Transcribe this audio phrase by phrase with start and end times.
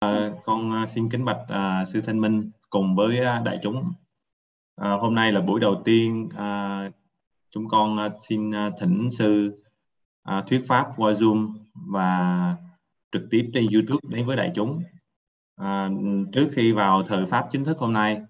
[0.00, 3.92] À, con ờ, xin kính bạch à, sư Thanh Minh cùng với à, đại chúng.
[4.76, 6.90] À, hôm nay là buổi đầu tiên à,
[7.50, 9.62] chúng con à, xin à, thỉnh sư
[10.22, 12.56] à, thuyết pháp qua Zoom và
[13.12, 14.82] trực tiếp trên YouTube đến với đại chúng.
[15.56, 15.88] À,
[16.32, 18.22] trước khi vào thời pháp chính thức hôm nay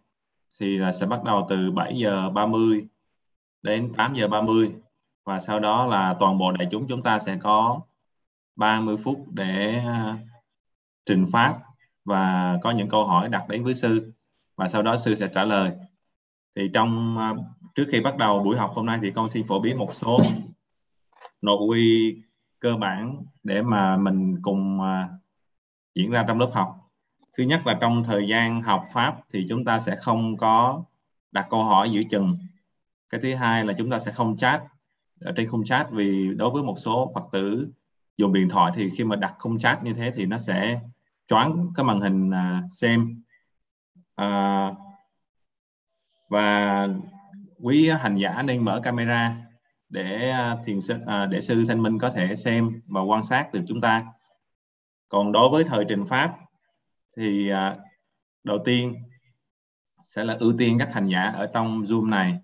[0.61, 2.87] thì là sẽ bắt đầu từ 7 giờ 30
[3.63, 4.75] đến 8 giờ 30
[5.25, 7.81] và sau đó là toàn bộ đại chúng chúng ta sẽ có
[8.57, 10.19] 30 phút để à,
[11.09, 11.59] trình pháp
[12.05, 14.13] và có những câu hỏi đặt đến với sư
[14.57, 15.73] và sau đó sư sẽ trả lời.
[16.57, 17.35] Thì trong à,
[17.75, 20.19] trước khi bắt đầu buổi học hôm nay thì con xin phổ biến một số
[21.43, 22.17] nội quy
[22.61, 25.09] cơ bản để mà mình cùng à,
[25.95, 26.77] diễn ra trong lớp học.
[27.37, 30.85] Thứ nhất là trong thời gian học pháp thì chúng ta sẽ không có
[31.33, 32.39] đặt câu hỏi giữa chừng.
[33.11, 34.63] Cái thứ hai là chúng ta sẽ không chat
[35.21, 37.69] ở trên khung chat vì đối với một số phật tử
[38.17, 40.81] dùng điện thoại thì khi mà đặt khung chat như thế thì nó sẽ
[41.29, 43.23] choáng cái màn hình à, xem.
[44.15, 44.75] À,
[46.29, 46.89] và
[47.63, 49.37] quý hành giả nên mở camera
[49.89, 53.53] để à, thiền sư à, để sư thanh minh có thể xem và quan sát
[53.53, 54.07] được chúng ta.
[55.09, 56.37] Còn đối với thời trình pháp
[57.17, 57.77] thì à,
[58.45, 58.95] đầu tiên
[60.05, 62.39] sẽ là ưu tiên các hành giả ở trong zoom này.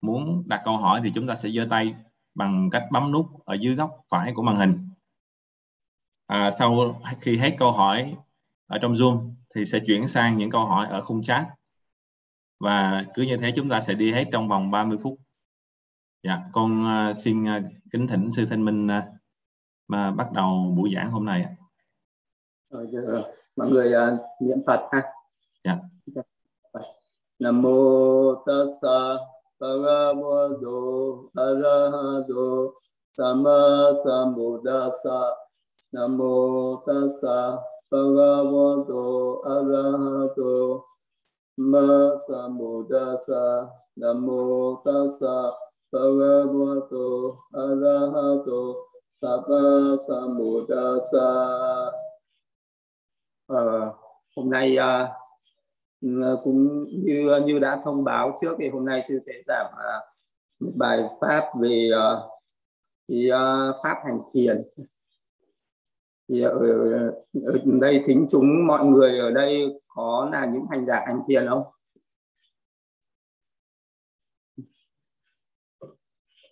[0.00, 1.94] Muốn đặt câu hỏi thì chúng ta sẽ giơ tay
[2.34, 4.89] bằng cách bấm nút ở dưới góc phải của màn hình
[6.30, 8.16] à, sau khi hết câu hỏi
[8.66, 11.44] ở trong Zoom thì sẽ chuyển sang những câu hỏi ở khung chat
[12.60, 15.18] và cứ như thế chúng ta sẽ đi hết trong vòng 30 phút.
[16.22, 19.04] Dạ, con uh, xin uh, kính thỉnh sư Thanh Minh uh,
[19.88, 21.46] mà bắt đầu buổi giảng hôm nay.
[22.70, 23.22] Rồi, giờ,
[23.56, 25.02] mọi người uh, niệm Phật ha.
[25.64, 25.78] Dạ.
[27.38, 29.16] Nam mô tassa
[29.60, 30.76] bhagavato
[31.34, 32.72] arahato
[33.12, 35.49] sama sambuddhassa
[35.92, 37.58] Nam mô tassa
[37.90, 39.02] bhagavato
[39.54, 40.84] arahato
[41.56, 45.52] ma sambuddhasa Nam mô tassa
[45.92, 47.04] bhagavato
[47.54, 51.26] arahato Sapa Sambuddhasa.
[53.46, 53.92] À, ờ,
[54.36, 55.08] hôm nay à,
[56.44, 60.00] cũng như như đã thông báo trước thì hôm nay sư sẽ giảng à,
[60.60, 62.16] một bài pháp về à,
[63.08, 64.62] thì, à, pháp hành thiền
[66.30, 66.50] thì ở,
[67.44, 71.46] ở đây thính chúng mọi người ở đây có là những hành giả hành thiền
[71.48, 71.62] không?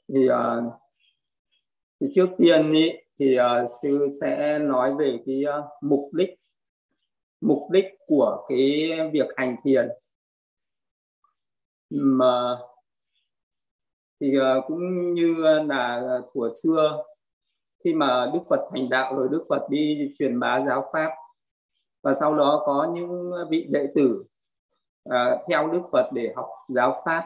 [0.09, 0.73] Thì, uh,
[2.01, 6.31] thì trước tiên ý, thì uh, sư sẽ nói về cái uh, mục đích
[7.41, 9.89] mục đích của cái việc hành thiền.
[11.91, 12.57] Mà
[14.21, 15.35] thì uh, cũng như
[15.69, 17.05] là thuở xưa
[17.85, 21.11] khi mà Đức Phật thành đạo rồi Đức Phật đi truyền bá giáo pháp.
[22.03, 24.25] Và sau đó có những vị đệ tử
[25.09, 25.15] uh,
[25.49, 27.25] theo Đức Phật để học giáo pháp.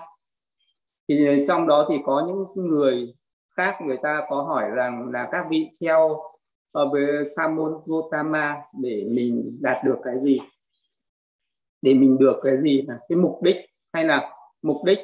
[1.08, 3.14] Thì trong đó thì có những người
[3.56, 6.16] khác người ta có hỏi rằng là các vị theo
[6.72, 10.40] ở về Samon Gotama để mình đạt được cái gì?
[11.82, 13.56] Để mình được cái gì là cái mục đích?
[13.92, 14.30] Hay là
[14.62, 14.98] mục đích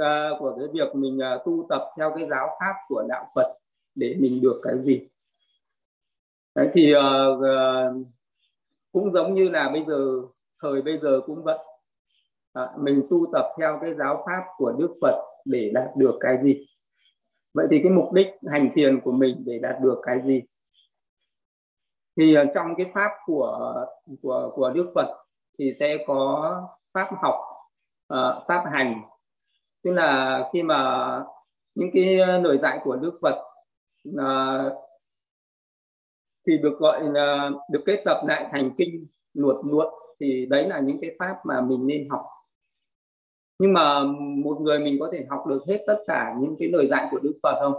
[0.00, 3.54] uh, của cái việc mình uh, tu tập theo cái giáo pháp của đạo Phật?
[3.96, 5.08] Để mình được cái gì.
[6.54, 8.06] Đấy thì uh, uh,
[8.92, 10.22] cũng giống như là bây giờ
[10.62, 11.58] thời bây giờ cũng vậy.
[12.52, 16.38] À, mình tu tập theo cái giáo pháp của Đức Phật để đạt được cái
[16.42, 16.66] gì.
[17.54, 20.42] Vậy thì cái mục đích hành thiền của mình để đạt được cái gì?
[22.16, 23.86] Thì uh, trong cái pháp của
[24.22, 25.24] của của Đức Phật
[25.58, 26.52] thì sẽ có
[26.94, 27.34] pháp học
[28.14, 29.02] uh, pháp hành.
[29.84, 31.22] Tức là khi mà
[31.74, 33.42] những cái lời dạy của Đức Phật
[34.18, 34.64] à,
[36.46, 39.88] thì được gọi là được kết tập lại thành kinh luột luận
[40.20, 42.26] thì đấy là những cái pháp mà mình nên học
[43.58, 44.04] nhưng mà
[44.44, 47.18] một người mình có thể học được hết tất cả những cái lời dạy của
[47.18, 47.74] Đức Phật không?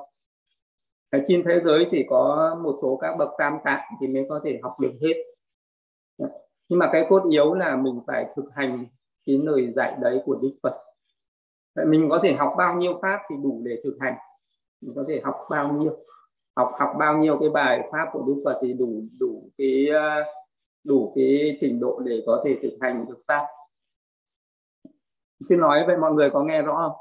[1.10, 4.42] Ở trên thế giới chỉ có một số các bậc tam tạng thì mới có
[4.44, 5.14] thể học được hết.
[6.70, 8.86] Nhưng mà cái cốt yếu là mình phải thực hành
[9.26, 10.84] cái lời dạy đấy của Đức Phật.
[11.88, 14.16] Mình có thể học bao nhiêu pháp thì đủ để thực hành.
[14.82, 15.98] Mình có thể học bao nhiêu
[16.58, 20.24] học học bao nhiêu cái bài pháp của Đức Phật thì đủ đủ cái ờ,
[20.84, 23.46] đủ cái trình độ để có thể thực hành được pháp.
[25.50, 26.98] Xin nói vậy mọi người có nghe rõ không?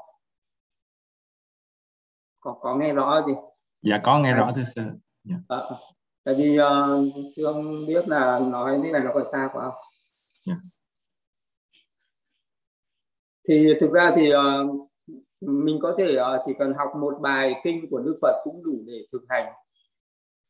[2.39, 3.33] Có có nghe rõ gì?
[3.81, 4.81] Dạ có nghe rõ thưa sư.
[5.23, 5.35] Dạ.
[5.47, 5.57] à,
[6.23, 7.53] tại vì uh, chưa
[7.87, 9.63] biết là nói thế này nó còn xa quá.
[9.63, 9.83] Không
[10.45, 10.55] dạ.
[13.47, 14.89] thì thực ra thì uh,
[15.41, 18.83] mình có thể uh, chỉ cần học một bài kinh của Đức Phật cũng đủ
[18.87, 19.53] để thực hành.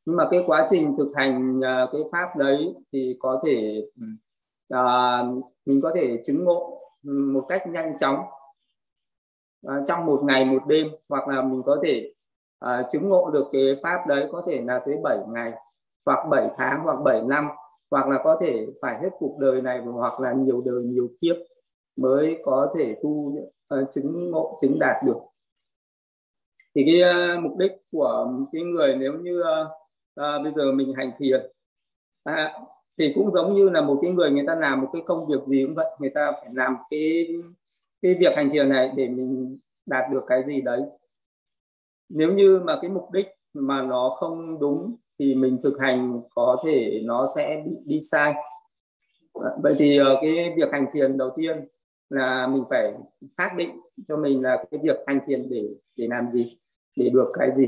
[0.05, 3.83] Nhưng mà cái quá trình thực hành uh, cái pháp đấy thì có thể
[4.73, 8.19] uh, mình có thể chứng ngộ một cách nhanh chóng
[9.67, 10.87] uh, trong một ngày một đêm.
[11.09, 12.13] Hoặc là mình có thể
[12.65, 15.53] uh, chứng ngộ được cái pháp đấy có thể là tới 7 ngày
[16.05, 17.47] hoặc 7 tháng hoặc 7 năm.
[17.91, 21.35] Hoặc là có thể phải hết cuộc đời này hoặc là nhiều đời nhiều kiếp
[21.97, 25.17] mới có thể tu uh, ờ, chứng ngộ chứng đạt được.
[26.75, 27.01] Thì cái
[27.37, 29.67] uh, mục đích của cái người nếu như uh,
[30.19, 31.51] uh, bây giờ mình hành thiền
[32.23, 32.53] à,
[32.97, 35.39] thì cũng giống như là một cái người người ta làm một cái công việc
[35.47, 37.27] gì cũng vậy người ta phải làm cái
[38.01, 40.81] cái việc hành thiền này để mình đạt được cái gì đấy.
[42.09, 46.57] Nếu như mà cái mục đích mà nó không đúng thì mình thực hành có
[46.65, 48.33] thể nó sẽ bị đi sai.
[49.63, 51.67] Vậy thì cái việc hành thiền đầu tiên
[52.09, 52.93] là mình phải
[53.37, 55.63] xác định cho mình là cái việc hành thiền để
[55.95, 56.59] để làm gì,
[56.95, 57.67] để được cái gì.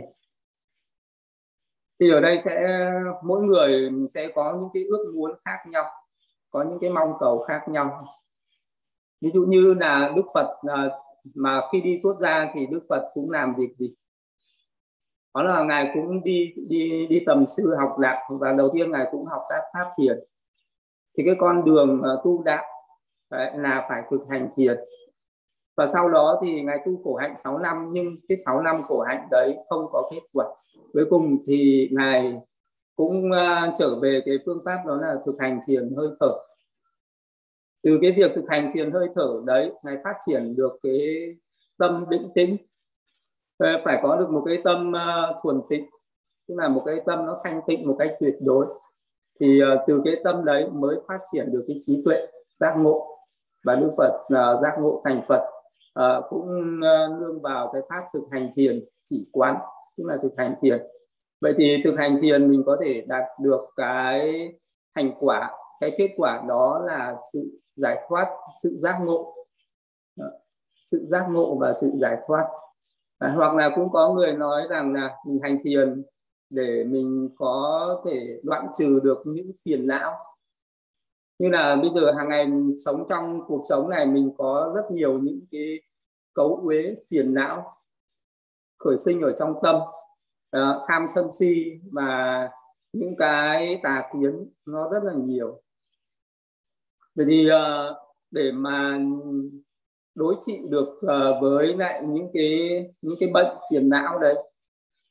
[1.99, 2.87] Thì ở đây sẽ,
[3.23, 5.85] mỗi người sẽ có những cái ước muốn khác nhau,
[6.49, 8.05] có những cái mong cầu khác nhau.
[9.21, 10.89] Ví dụ như là đức phật à,
[11.35, 13.95] mà khi đi xuất gia thì đức phật cũng làm việc gì?
[15.35, 19.07] Đó là ngài cũng đi đi đi tầm sư học đạo và đầu tiên ngài
[19.11, 20.19] cũng học các pháp thiền.
[21.17, 22.63] Thì cái con đường à, tu đạo
[23.31, 24.77] đấy, là phải thực hành thiền.
[25.77, 29.01] Và sau đó thì ngài tu khổ hạnh 6 năm nhưng cái 6 năm khổ
[29.01, 30.45] hạnh đấy không có kết quả.
[30.93, 32.39] Cuối cùng thì ngài
[32.95, 36.33] cũng uh, trở về cái phương pháp đó là thực hành thiền hơi thở.
[37.83, 40.99] Từ cái việc thực hành thiền hơi thở đấy ngài phát triển được cái
[41.77, 42.57] tâm định tĩnh.
[43.57, 45.89] Ờ, phải có được một cái tâm uh, thuần tịnh
[46.47, 48.65] tức là một cái tâm nó thanh tịnh một cách tuyệt đối.
[49.39, 52.27] Thì uh, từ cái tâm đấy mới phát triển được cái trí tuệ
[52.59, 53.18] giác ngộ
[53.63, 55.43] và đức phật uh, giác ngộ thành phật
[55.99, 59.57] uh, cũng uh, nương vào cái pháp thực hành thiền chỉ quán
[59.97, 60.87] tức là thực hành thiền.
[61.41, 64.49] Vậy thì thực hành thiền mình có thể đạt được cái
[64.95, 68.27] thành quả cái kết quả đó là sự giải thoát
[68.63, 69.35] sự giác ngộ.
[70.85, 72.47] Sự giác ngộ và sự giải thoát.
[73.19, 76.03] À, hoặc là cũng có người nói rằng là mình hành thiền
[76.49, 80.15] để mình có thể đoạn trừ được những phiền não
[81.39, 84.91] như là bây giờ hàng ngày mình sống trong cuộc sống này mình có rất
[84.91, 85.81] nhiều những cái
[86.33, 87.75] cấu uế phiền não
[88.79, 89.75] khởi sinh ở trong tâm
[90.57, 92.49] uh, tham sân si và
[92.93, 95.61] những cái tà kiến nó rất là nhiều.
[97.15, 97.97] Vậy thì uh,
[98.31, 98.99] để mà
[100.15, 102.59] đối trị được uh, với lại những cái
[103.01, 104.35] những cái bệnh phiền não đấy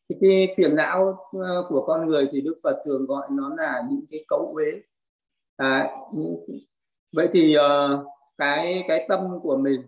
[0.08, 3.82] thì cái phiền não uh, của con người thì Đức Phật thường gọi nó là
[3.90, 4.80] những cái cấu uế
[5.58, 5.90] à,
[7.12, 8.06] vậy thì uh,
[8.38, 9.82] cái cái tâm của mình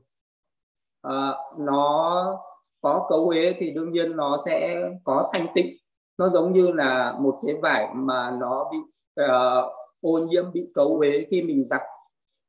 [1.06, 2.38] uh, nó
[2.80, 5.76] có cấu uế thì đương nhiên nó sẽ có thanh tịnh.
[6.18, 8.78] Nó giống như là một cái vải mà nó bị
[9.24, 11.80] uh, ô nhiễm bị cấu uế khi mình giặt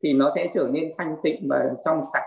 [0.04, 2.26] thì nó sẽ trở nên thanh tịnh và trong sạch.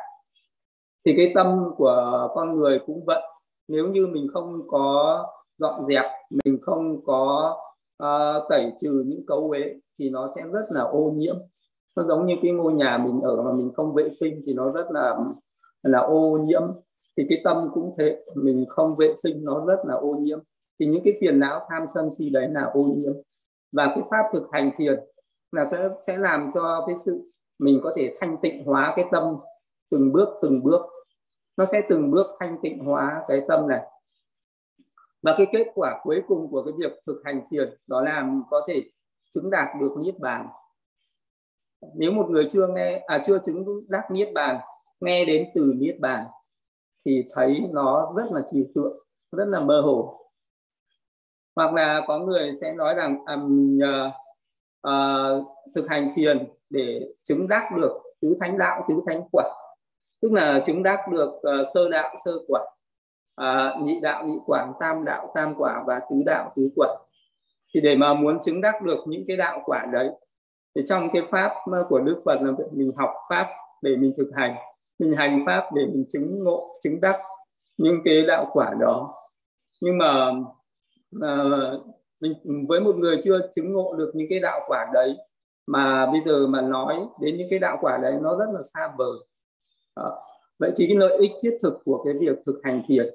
[1.04, 3.22] Thì cái tâm của con người cũng vậy.
[3.68, 5.26] Nếu như mình không có
[5.58, 6.04] dọn dẹp
[6.44, 7.54] mình không có
[8.02, 11.36] uh, tẩy trừ những cấu uế thì nó sẽ rất là ô nhiễm.
[11.96, 14.70] Nó giống như cái ngôi nhà mình ở mà mình không vệ sinh thì nó
[14.70, 15.18] rất là
[15.82, 16.62] là ô nhiễm.
[17.16, 20.38] Thì cái tâm cũng thế, mình không vệ sinh nó rất là ô nhiễm.
[20.80, 23.12] Thì những cái phiền não tham sân si đấy là ô nhiễm.
[23.72, 25.00] Và cái pháp thực hành thiền
[25.52, 29.36] là sẽ sẽ làm cho cái sự mình có thể thanh tịnh hóa cái tâm
[29.90, 30.80] từng bước từng bước.
[31.56, 33.80] Nó sẽ từng bước thanh tịnh hóa cái tâm này.
[35.22, 38.60] Và cái kết quả cuối cùng của cái việc thực hành thiền đó là có
[38.68, 38.82] thể
[39.34, 40.48] chứng đạt được niết bàn.
[41.94, 44.60] Nếu một người chưa nghe à chưa chứng đắc niết bàn
[45.00, 46.26] nghe đến từ niết bàn
[47.04, 48.98] thì thấy nó rất là trừu tượng
[49.32, 50.20] rất là mơ hồ.
[51.56, 54.12] Hoặc là có người sẽ nói rằng à, mình à,
[54.82, 54.94] à,
[55.74, 59.44] thực hành thiền để chứng đắc được tứ thánh đạo tứ thánh quả
[60.22, 62.68] tức là chứng đắc được uh, sơ đạo sơ quả uh,
[63.34, 66.96] à, nhị đạo nhị quả tam đạo tam quả và tứ đạo tứ quả
[67.74, 70.08] thì để mà muốn chứng đắc được những cái đạo quả đấy
[70.76, 73.48] thì trong cái pháp ờ, của đức phật là mình học pháp
[73.82, 74.54] để mình thực hành
[74.98, 77.16] mình hành pháp để mình chứng ngộ chứng đắc
[77.76, 79.14] những cái đạo quả đó.
[79.80, 80.30] Nhưng mà
[81.16, 81.86] uh,
[82.20, 85.16] mình với một người chưa chứng ngộ được những cái đạo quả đấy
[85.66, 88.92] mà bây giờ mà nói đến những cái đạo quả đấy nó rất là xa
[88.98, 89.18] vời
[89.94, 90.20] à, ờ,
[90.58, 93.14] vậy thì cái lợi ích thiết thực của cái việc thực hành thiền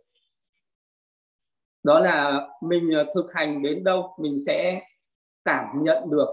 [1.83, 4.81] đó là mình ờ, thực hành đến đâu mình sẽ
[5.45, 6.27] cảm nhận được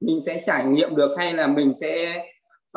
[0.00, 2.24] mình sẽ trải nghiệm được hay là mình sẽ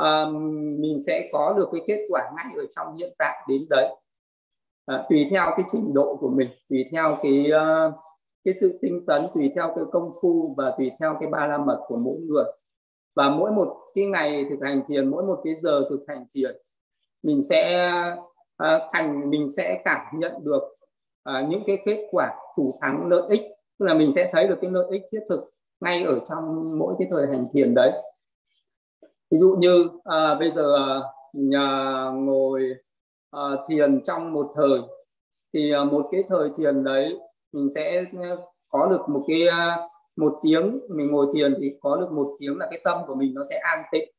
[0.02, 0.36] uh,
[0.80, 3.96] mình sẽ có được cái kết quả ngay ở trong hiện tại đến đấy.
[4.96, 7.94] Uh, tùy theo cái trình độ của mình tùy theo cái uh,
[8.44, 11.58] cái sự tinh tấn tùy theo cái công phu và tùy theo cái ba la
[11.58, 12.46] mật của mỗi người.
[13.16, 16.58] Và mỗi một cái ngày thực hành thiền mỗi một cái giờ thực hành thiền
[17.24, 17.92] mình sẽ
[18.64, 20.75] uh, thành mình sẽ cảm nhận được
[21.30, 23.42] uh, những cái kết quả thủ thắng lợi ích.
[23.80, 26.96] Tức là mình sẽ thấy được cái lợi ích thiết thực ngay ở trong mỗi
[27.00, 27.92] cái thời hành thiền đấy.
[29.32, 30.98] Ví dụ như uh, bây giờ
[31.38, 32.76] uh, ngồi
[33.36, 34.80] uh, thiền trong một thời
[35.54, 37.20] thì uh, một cái thời thiền đấy
[37.52, 38.06] mình sẽ
[38.70, 40.80] có được một cái uh, một tiếng.
[40.90, 43.58] Mình ngồi thiền thì có được một tiếng là cái tâm của mình nó sẽ
[43.58, 44.10] an tịnh.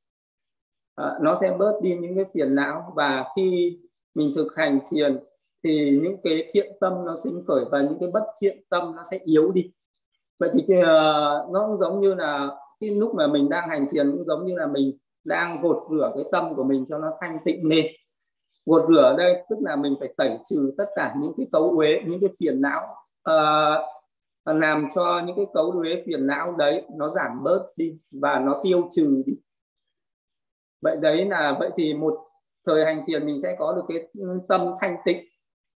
[1.03, 2.93] Uh, nó sẽ bớt đi những cái phiền não.
[2.97, 3.79] Và khi
[4.15, 5.19] mình thực hành thiền
[5.67, 9.03] thì những cái thiện tâm nó sinh khởi và những cái bất thiện tâm nó
[9.11, 9.73] sẽ yếu đi.
[10.39, 10.83] Vậy thì uh,
[11.53, 12.49] nó cũng giống như là
[12.81, 16.13] cái lúc mà mình đang hành thiền cũng giống như là mình đang gột rửa
[16.15, 17.87] cái tâm của mình cho nó thanh tịnh lên.
[18.67, 21.71] Gột rửa ở đây tức là mình phải tẩy trừ tất cả những cái cấu
[21.71, 22.87] uế những cái phiền não
[23.31, 23.85] uh,
[24.45, 28.61] làm cho những cái cấu uế phiền não đấy nó giảm bớt đi và nó
[28.65, 29.33] tiêu trừ đi.
[30.83, 32.19] Vậy đấy là vậy thì một
[32.67, 34.09] thời hành thiền mình sẽ có được cái
[34.49, 35.25] tâm thanh tịnh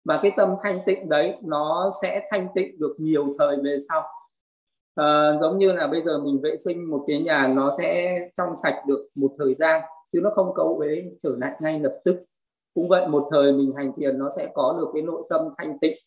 [0.07, 4.03] và cái tâm thanh tịnh đấy nó sẽ thanh tịnh được nhiều thời về sau.
[4.95, 8.55] À, giống như là bây giờ mình vệ sinh một cái nhà nó sẽ trong
[8.63, 12.15] sạch được một thời gian chứ nó không cấu uế trở lại ngay lập tức.
[12.73, 15.79] Cũng vậy một thời mình hành thiền nó sẽ có được cái nội tâm thanh
[15.79, 15.97] tịnh.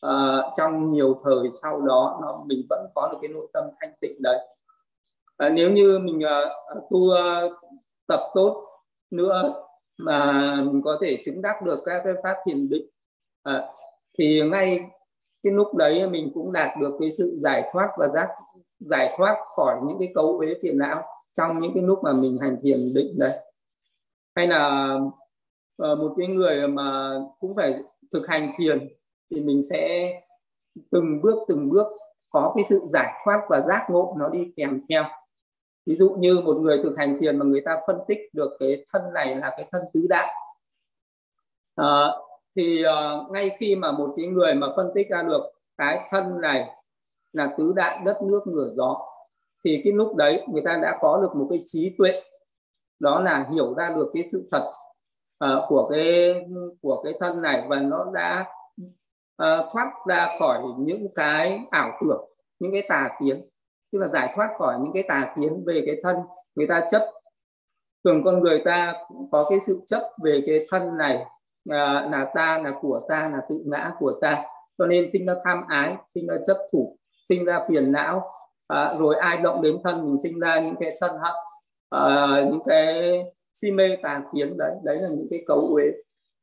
[0.00, 3.92] À, trong nhiều thời sau đó nó mình vẫn có được cái nội tâm thanh
[4.00, 4.38] tịnh đấy.
[5.36, 7.52] À, nếu như mình uh, tu uh,
[8.06, 8.66] tập tốt
[9.10, 9.54] nữa
[9.98, 12.86] mà mình có thể chứng đắc được các cái pháp thiền định
[13.42, 13.62] à,
[14.18, 14.80] thì ngay
[15.42, 18.28] cái lúc đấy mình cũng đạt được cái sự giải thoát và giác
[18.80, 22.38] giải thoát khỏi những cái cấu uế phiền não trong những cái lúc mà mình
[22.40, 23.38] hành thiền định đấy.
[24.34, 24.94] Hay là
[25.76, 27.82] ờ, một cái người mà cũng phải
[28.12, 28.88] thực hành thiền
[29.30, 30.12] thì mình sẽ
[30.90, 31.86] từng bước từng bước
[32.30, 35.04] có cái sự giải thoát và giác ngộ nó đi kèm theo.
[35.86, 38.86] Ví dụ như một người thực hành thiền mà người ta phân tích được cái
[38.92, 40.34] thân này là cái thân tứ đại.
[41.76, 42.08] À,
[42.56, 45.42] thì uh, ngay khi mà một cái người mà phân tích ra được
[45.78, 46.68] cái thân này
[47.32, 49.00] là tứ đại đất nước ngửa gió
[49.64, 52.22] thì cái lúc đấy người ta đã có được một cái trí tuệ
[53.00, 54.72] đó là hiểu ra được cái sự thật
[55.44, 56.34] uh, của cái
[56.82, 58.46] của cái thân này và nó đã
[59.42, 63.48] uh, thoát ra khỏi những cái ảo tưởng những cái tà kiến.
[63.92, 66.16] Tức là giải thoát khỏi những cái tà kiến về cái thân
[66.54, 67.10] người ta chấp
[68.04, 68.94] thường con người ta
[69.32, 71.24] có cái sự chấp về cái thân này
[71.68, 74.42] à, là ta là của ta là tự ngã của ta.
[74.78, 76.96] Cho nên sinh ra tham ái sinh ra chấp thủ
[77.28, 78.22] sinh ra phiền não.
[78.68, 81.34] À, rồi ai động đến thân mình sinh ra những cái sân hận
[81.90, 83.12] à, những cái
[83.54, 84.74] si mê tà kiến đấy.
[84.84, 85.84] Đấy là những cái cấu uế.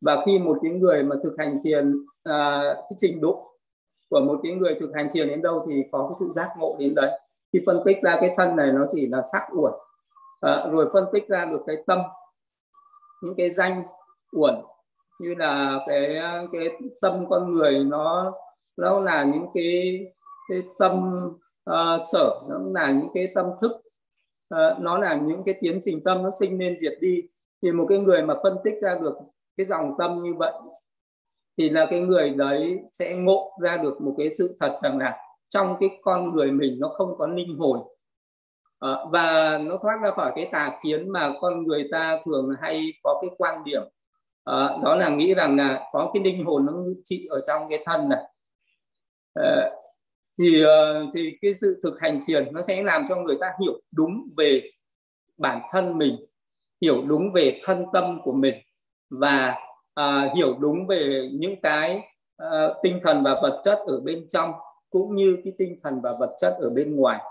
[0.01, 3.51] Và khi một cái người mà thực hành thiền à, cái trình độ
[4.09, 6.75] của một cái người thực hành thiền đến đâu thì có cái sự giác ngộ
[6.79, 7.19] đến đấy.
[7.53, 9.73] Khi phân tích ra cái thân này nó chỉ là sắc uẩn.
[10.41, 11.99] À, rồi phân tích ra được cái tâm
[13.21, 13.83] những cái danh
[14.35, 14.55] uẩn
[15.19, 16.19] như là cái
[16.51, 16.69] cái
[17.01, 18.33] tâm con người nó
[18.77, 19.99] nó là những cái
[20.49, 21.25] cái tâm
[21.69, 23.71] uh, sở nó là những cái tâm thức
[24.55, 27.21] uh, nó là những cái tiến trình tâm nó sinh lên diệt đi.
[27.61, 29.15] Thì một cái người mà phân tích ra được
[29.57, 30.53] cái dòng tâm như vậy
[31.57, 35.17] thì là cái người đấy sẽ ngộ ra được một cái sự thật rằng là
[35.47, 37.87] trong cái con người mình nó không có linh hồn.
[38.79, 42.93] À, và nó thoát ra khỏi cái tà kiến mà con người ta thường hay
[43.03, 43.81] có cái quan điểm
[44.47, 46.73] à, đó là nghĩ rằng là có cái linh hồn nó
[47.03, 48.23] trị ở trong cái thân này.
[49.33, 49.71] À,
[50.39, 53.81] thì ờ, thì cái sự thực hành thiền nó sẽ làm cho người ta hiểu
[53.91, 54.71] đúng về
[55.37, 56.15] bản thân mình
[56.81, 58.55] hiểu đúng về thân tâm của mình
[59.09, 59.55] và
[59.93, 62.01] à, hiểu đúng về những cái
[62.37, 64.51] à, tinh thần và vật chất ở bên trong
[64.89, 67.23] cũng như cái tinh thần và vật chất ở bên ngoài.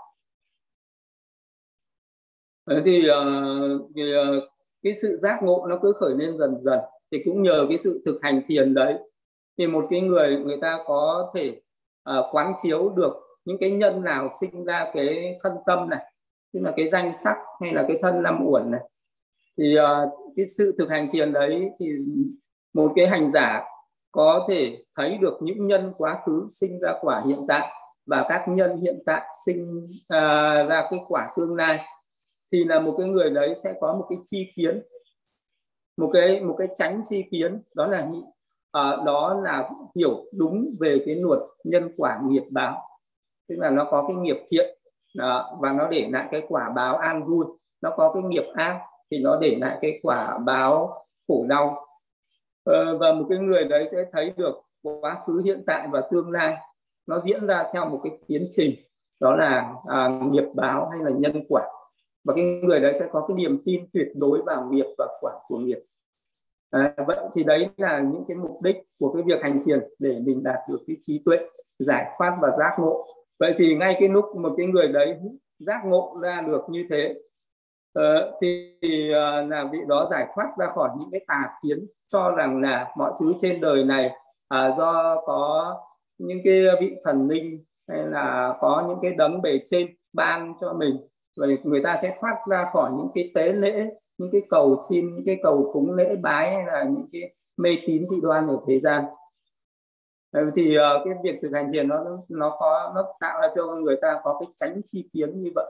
[2.69, 3.19] Thế thì, à,
[3.95, 4.25] thì à,
[4.83, 6.79] cái sự giác ngộ nó cứ khởi lên dần dần
[7.11, 8.95] thì cũng nhờ cái sự thực hành thiền đấy
[9.57, 11.61] thì một cái người người ta có thể
[12.09, 13.13] uh, quán chiếu được
[13.45, 16.13] những cái nhân nào sinh ra cái thân tâm này
[16.53, 18.81] tức là cái danh sắc hay là cái thân năm uẩn này.
[19.57, 21.85] Thì uh, cái sự thực hành thiền đấy thì
[22.73, 23.63] một cái hành giả
[24.11, 27.71] có thể thấy được những nhân quá khứ sinh ra quả hiện tại
[28.05, 31.79] và các nhân hiện tại sinh uh, ra cái quả tương lai.
[32.51, 34.81] Thì là một cái người đấy sẽ có một cái chi kiến
[35.97, 41.03] một cái một cái tránh chi kiến đó là uh, đó là hiểu đúng về
[41.05, 42.81] cái luật nhân quả nghiệp báo.
[43.49, 44.77] Tức là nó có cái nghiệp thiện
[45.19, 47.45] uh, và nó để lại cái quả báo an vui.
[47.81, 51.85] Nó có cái nghiệp ác thì nó để lại cái quả báo khổ đau.
[52.69, 54.61] Uh, và một cái người đấy sẽ thấy được
[55.01, 56.57] quá khứ hiện tại và tương lai.
[57.07, 58.75] Nó diễn ra theo một cái tiến trình
[59.19, 61.63] đó là à, nghiệp báo hay là nhân quả
[62.27, 65.33] và cái người đấy sẽ có cái niềm tin tuyệt đối vào nghiệp và quả
[65.47, 65.79] của nghiệp.
[66.69, 70.19] À, vậy thì đấy là những cái mục đích của cái việc hành thiền để
[70.25, 71.37] mình đạt được cái trí tuệ
[71.79, 73.05] giải thoát và giác ngộ.
[73.39, 75.17] Vậy thì ngay cái lúc một cái người đấy
[75.59, 77.15] giác ngộ ra được như thế
[77.99, 78.73] uh, thì
[79.09, 82.91] uh, là vị đó giải thoát ra khỏi những cái tà kiến cho rằng là
[82.97, 84.11] mọi thứ trên đời này
[84.55, 85.75] uh, do có
[86.17, 90.73] những cái vị thần linh hay là có những cái đấng bề trên ban cho
[90.73, 90.97] mình
[91.37, 95.15] vậy người ta sẽ thoát ra khỏi những cái tế lễ những cái cầu xin
[95.15, 98.57] những cái cầu cúng lễ bái hay là những cái mê tín dị đoan ở
[98.67, 99.05] thế gian.
[100.55, 103.97] Thì uh, cái việc thực hành thiền nó nó có nó tạo ra cho người
[104.01, 105.65] ta có cái tránh chi kiến như vậy.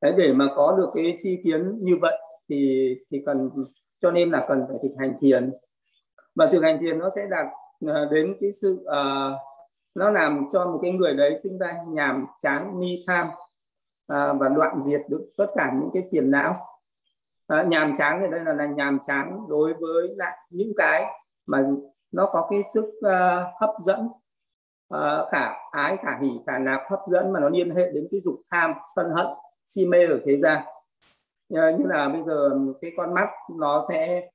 [0.00, 3.50] Đấy, để mà có được cái chi kiến như vậy thì thì cần
[4.00, 5.52] cho nên là cần phải thực hành thiền.
[6.34, 7.46] Và thực hành thiền nó sẽ đạt
[7.84, 9.40] uh, đến cái sự uh,
[9.94, 13.28] nó làm cho một cái người đấy sinh ra nhàm chán ni tham
[14.06, 16.66] à, và đoạn diệt được tất cả những cái phiền não.
[17.46, 21.04] À, nhàm chán thì đây là, là nhàm chán đối với lại những cái
[21.46, 21.64] mà
[22.12, 24.08] nó có cái sức uh, hấp dẫn.
[24.94, 28.20] Uh, khả ái khả hỉ khả nạp hấp dẫn mà nó liên hệ đến cái
[28.24, 29.26] dục tham sân hận
[29.68, 30.62] si mê ở thế gian.
[31.54, 34.28] Uh, như là bây giờ cái con mắt nó sẽ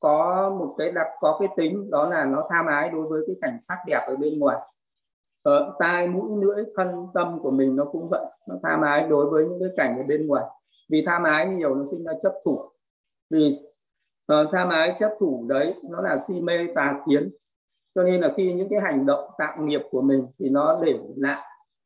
[0.00, 3.36] có một cái đặc có cái tính đó là nó tham ái đối với cái
[3.42, 4.56] cảnh sắc đẹp ở bên ngoài
[5.46, 8.24] ở tai mũi lưỡi thân tâm của mình nó cũng vậy.
[8.48, 10.44] Nó tham ái đối với những cái cảnh ở bên ngoài.
[10.90, 12.60] Vì tham ái nhiều nó sinh ra chấp thủ.
[13.30, 13.50] Vì
[14.26, 17.30] ờ, uh, tham ái chấp thủ đấy nó là si mê tà kiến.
[17.94, 20.98] Cho nên là khi những cái hành động tạo nghiệp của mình thì nó để
[21.16, 21.42] lại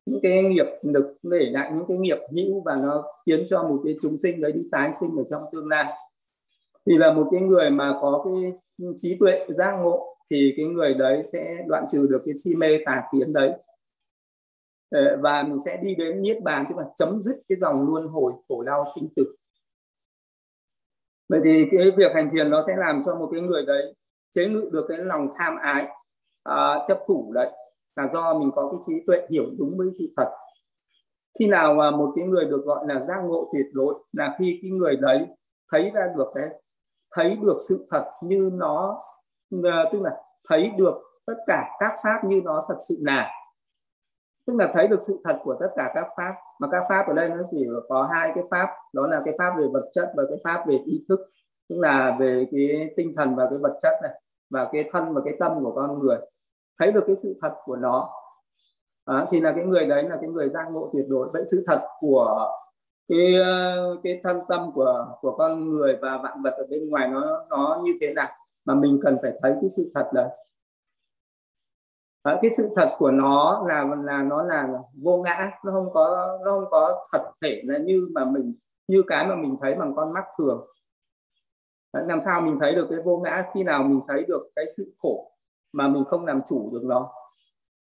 [0.07, 3.81] những cái nghiệp lực để lại những cái nghiệp hữu và nó khiến cho một
[3.85, 5.93] cái chúng sinh đấy đi tái sinh ở trong tương lai.
[6.87, 8.53] Thì là một cái người mà có cái
[8.97, 12.79] trí tuệ giác ngộ thì cái người đấy sẽ đoạn trừ được cái si mê
[12.87, 13.53] tà kiến đấy.
[14.91, 18.09] Ờ, và mình sẽ đi đến niết bàn tức là chấm dứt cái dòng luân
[18.09, 19.37] hồi khổ đau sinh tử.
[21.29, 23.95] Vậy thì cái việc hành thiền nó sẽ làm cho một cái người đấy
[24.31, 25.85] chế ngự được cái lòng tham ái
[26.49, 27.51] uh, chấp thủ đấy
[27.97, 30.31] là do mình có cái trí tuệ hiểu đúng với sự thật.
[31.39, 34.59] Khi nào mà một cái người được gọi là giác ngộ tuyệt đối là khi
[34.63, 35.27] cái người đấy
[35.73, 36.49] thấy ra được cái
[37.15, 39.03] thấy được sự thật như nó
[39.51, 40.95] Ờ, tức là thấy được
[41.27, 43.31] tất cả các pháp như nó thật sự là.
[44.47, 46.35] Tức là thấy được sự thật của tất cả các pháp.
[46.59, 48.69] Mà các pháp ở đây nó chỉ có hai cái pháp.
[48.93, 51.21] Đó là cái pháp về vật chất và cái pháp về ý thức.
[51.69, 54.13] Tức là về cái tinh thần và cái vật chất này
[54.51, 56.19] và cái thân và cái tâm của con người.
[56.79, 58.11] Thấy được cái sự thật của nó.
[59.05, 61.29] À, thì là cái người đấy là cái người giác ngộ tuyệt đối.
[61.33, 62.51] Vậy sự thật của
[63.09, 67.09] cái ờ, cái thân tâm của của con người và vạn vật ở bên ngoài
[67.09, 68.29] nó nó như thế nào?
[68.71, 70.29] Mà mình cần phải thấy cái sự thật đấy.
[72.23, 74.69] À, cái sự thật của nó là là nó là
[75.03, 78.55] vô ngã nó không có nó không có thật thể là như mà mình
[78.89, 80.67] như cái mà mình thấy bằng con mắt thường.
[81.93, 84.95] Làm sao mình thấy được cái vô ngã khi nào mình thấy được cái sự
[84.99, 85.33] khổ
[85.73, 87.13] mà mình không làm chủ được nó.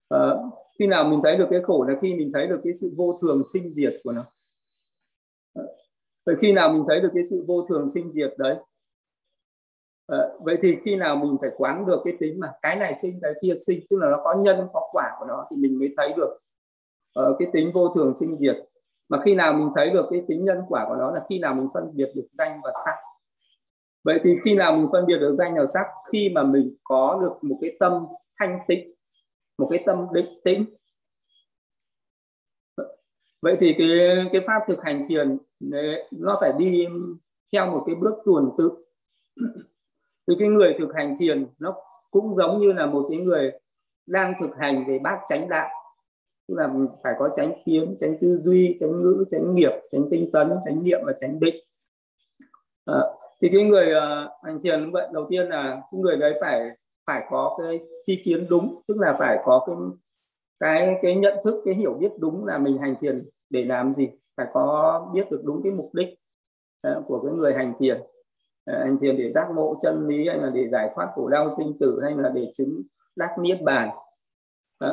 [0.09, 0.19] À,
[0.79, 3.19] khi nào mình thấy được cái khổ là khi mình thấy được cái sự vô
[3.23, 4.25] thường sinh diệt của nó.
[5.55, 5.67] Ờ,
[6.27, 8.57] Vậy khi nào mình thấy được cái sự vô thường sinh diệt đấy
[10.07, 13.19] à, vậy thì khi nào mình phải quán được cái tính mà cái này sinh
[13.23, 15.95] cái kia sinh tức là nó có nhân có quả của nó thì mình mới
[15.97, 16.39] thấy được
[17.21, 18.57] uh, cái tính vô thường sinh diệt.
[19.09, 21.55] Mà khi nào mình thấy được cái tính nhân quả của nó là khi nào
[21.55, 22.95] mình phân biệt được danh và sắc.
[24.05, 25.87] Vậy thì khi nào mình phân biệt được danh và sắc?
[26.13, 28.07] Khi mà mình có được một cái tâm
[28.39, 28.95] thanh tịnh
[29.59, 30.65] một cái tâm định tĩnh.
[33.43, 33.89] Vậy thì cái
[34.33, 35.39] cái pháp thực hành thiền
[36.11, 36.87] nó phải đi
[37.53, 38.71] theo một cái bước tuần tự
[40.29, 41.75] thì cái người thực hành thiền nó
[42.11, 43.53] cũng giống như là một cái người
[44.07, 45.69] đang thực hành về bát chánh đạo.
[46.49, 46.69] Tức là
[47.03, 50.85] phải có tránh kiến tránh tư duy tránh ngữ tránh nghiệp tránh tinh tấn tránh
[50.85, 51.55] niệm và tránh định.
[52.85, 53.01] À,
[53.41, 55.09] thì cái người uh, hành thiền vậy.
[55.13, 56.71] Đầu tiên là cái người đấy phải
[57.07, 59.77] phải có cái chi kiến đúng tức là phải có cái
[60.61, 64.09] cái cái nhận thức cái hiểu biết đúng là mình hành thiền để làm gì.
[64.37, 66.09] Phải có biết được đúng cái mục đích
[66.89, 68.03] uh, của cái người hành thiền.
[68.65, 71.51] Ờ, hành thiền để giác ngộ chân lý hay là để giải thoát khổ đau
[71.57, 72.83] sinh tử hay là để chứng
[73.17, 73.91] đắc niết bàn.
[74.81, 74.93] Đó.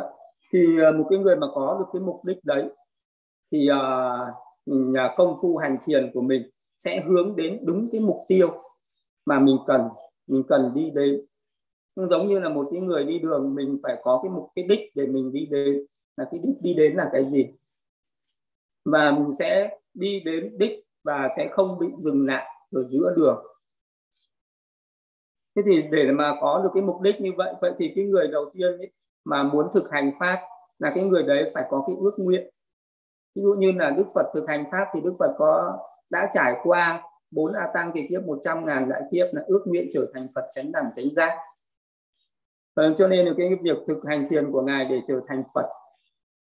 [0.53, 2.69] thì ờ, một cái người mà có được cái mục đích đấy
[3.51, 8.53] thì uh, công phu hành thiền của mình sẽ hướng đến đúng cái mục tiêu
[9.25, 9.81] mà mình cần
[10.27, 11.25] mình cần đi đến.
[11.95, 14.65] Cũng giống như là một cái người đi đường mình phải có cái mục cái
[14.65, 15.85] đích để mình đi đến.
[16.17, 17.47] Là cái đích đi đến là cái gì?
[18.85, 23.43] Và mình sẽ đi đến đích và sẽ không bị dừng lại ở giữa đường
[25.55, 28.27] thế thì để mà có được cái mục đích như vậy vậy thì cái người
[28.27, 28.91] đầu tiên ấy,
[29.25, 30.39] mà muốn thực hành pháp
[30.79, 32.49] là cái người đấy phải có cái ước nguyện.
[33.35, 35.77] Ví dụ như là Đức Phật thực hành pháp thì Đức Phật có
[36.09, 39.89] đã trải qua bốn a tăng kỳ kiếp 100 ngàn đại kiếp là ước nguyện
[39.93, 41.37] trở thành Phật chánh đẳng chánh giác.
[42.75, 45.69] Và cho nên là cái việc thực hành thiền của ngài để trở thành Phật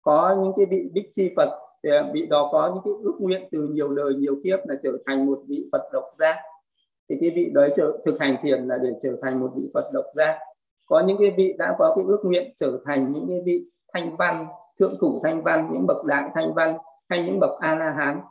[0.02, 3.48] có những cái vị bích chi Phật thì vị đó có những cái ước nguyện
[3.52, 6.36] từ nhiều lời nhiều kiếp là trở thành một vị Phật độc giác
[7.10, 9.90] thì cái vị đấy trở, thực hành thiền là để trở thành một vị Phật
[9.94, 10.40] độc giác
[10.86, 14.16] có những cái vị đã có cái ước nguyện trở thành những cái vị thanh
[14.18, 14.48] văn
[14.80, 16.78] thượng thủ thanh văn những bậc đại thanh văn
[17.10, 18.22] hay những bậc a la hán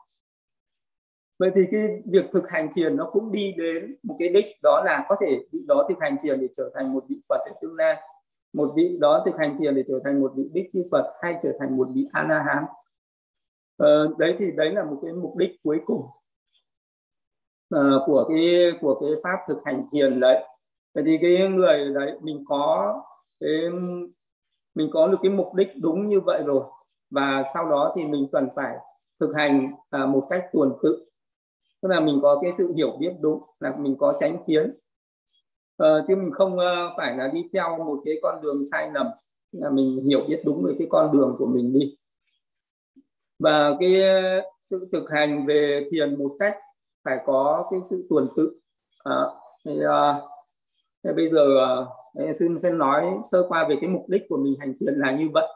[1.38, 4.82] vậy thì cái việc thực hành thiền nó cũng đi đến một cái đích đó
[4.84, 7.52] là có thể vị đó thực hành thiền để trở thành một vị phật ở
[7.60, 7.96] tương lai.
[8.52, 11.34] Một vị đó thực hành thiền để trở thành một vị bích chi phật hay
[11.42, 12.64] trở thành một vị a la hán
[13.76, 16.06] ờ, đấy thì đấy là một cái mục đích cuối cùng
[17.74, 20.44] uh, của cái của cái pháp thực hành thiền đấy.
[20.94, 22.94] Vậy thì cái người đấy mình có
[23.40, 23.70] cái
[24.74, 26.62] mình có được cái mục đích đúng như vậy rồi.
[27.11, 28.76] Và sau đó thì mình cần phải
[29.20, 31.04] thực hành uh, một cách tuần tự.
[31.83, 34.78] Tức là mình có cái sự hiểu biết đúng là mình có tránh kiến.
[35.83, 39.07] Uh, chứ mình không uh, phải là đi theo một cái con đường sai lầm
[39.52, 41.96] là mình hiểu biết đúng về cái con đường của mình đi.
[43.38, 44.02] Và cái
[44.64, 46.57] sự thực hành về thiền một cách
[47.04, 48.61] phải có cái sự tuần tự.
[49.04, 49.16] À,
[49.64, 50.20] thì, ờ, à,
[51.04, 51.58] thì bây giờ
[52.14, 55.12] à, xin xin nói sơ qua về cái mục đích của mình hành thiền là
[55.12, 55.46] như vậy.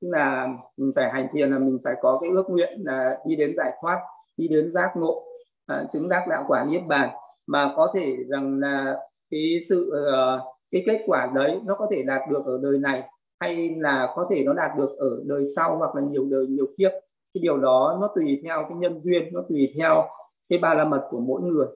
[0.00, 3.36] Tức là mình phải hành thiền là mình phải có cái ước nguyện là đi
[3.36, 4.00] đến giải thoát
[4.36, 5.22] đi đến giác ngộ
[5.66, 7.10] à, chứng đắc đạo quả niết bàn.
[7.46, 8.96] Mà có thể rằng là
[9.30, 13.02] cái sự uh, cái kết quả đấy nó có thể đạt được ở đời này
[13.40, 16.66] hay là có thể nó đạt được ở đời sau hoặc là nhiều đời nhiều
[16.78, 16.90] kiếp.
[17.34, 20.08] Cái điều đó nó tùy theo cái nhân duyên nó tùy theo
[20.50, 21.66] cái ba la mật của mỗi người.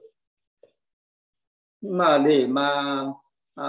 [1.81, 2.97] Nhưng mà để mà
[3.55, 3.67] à,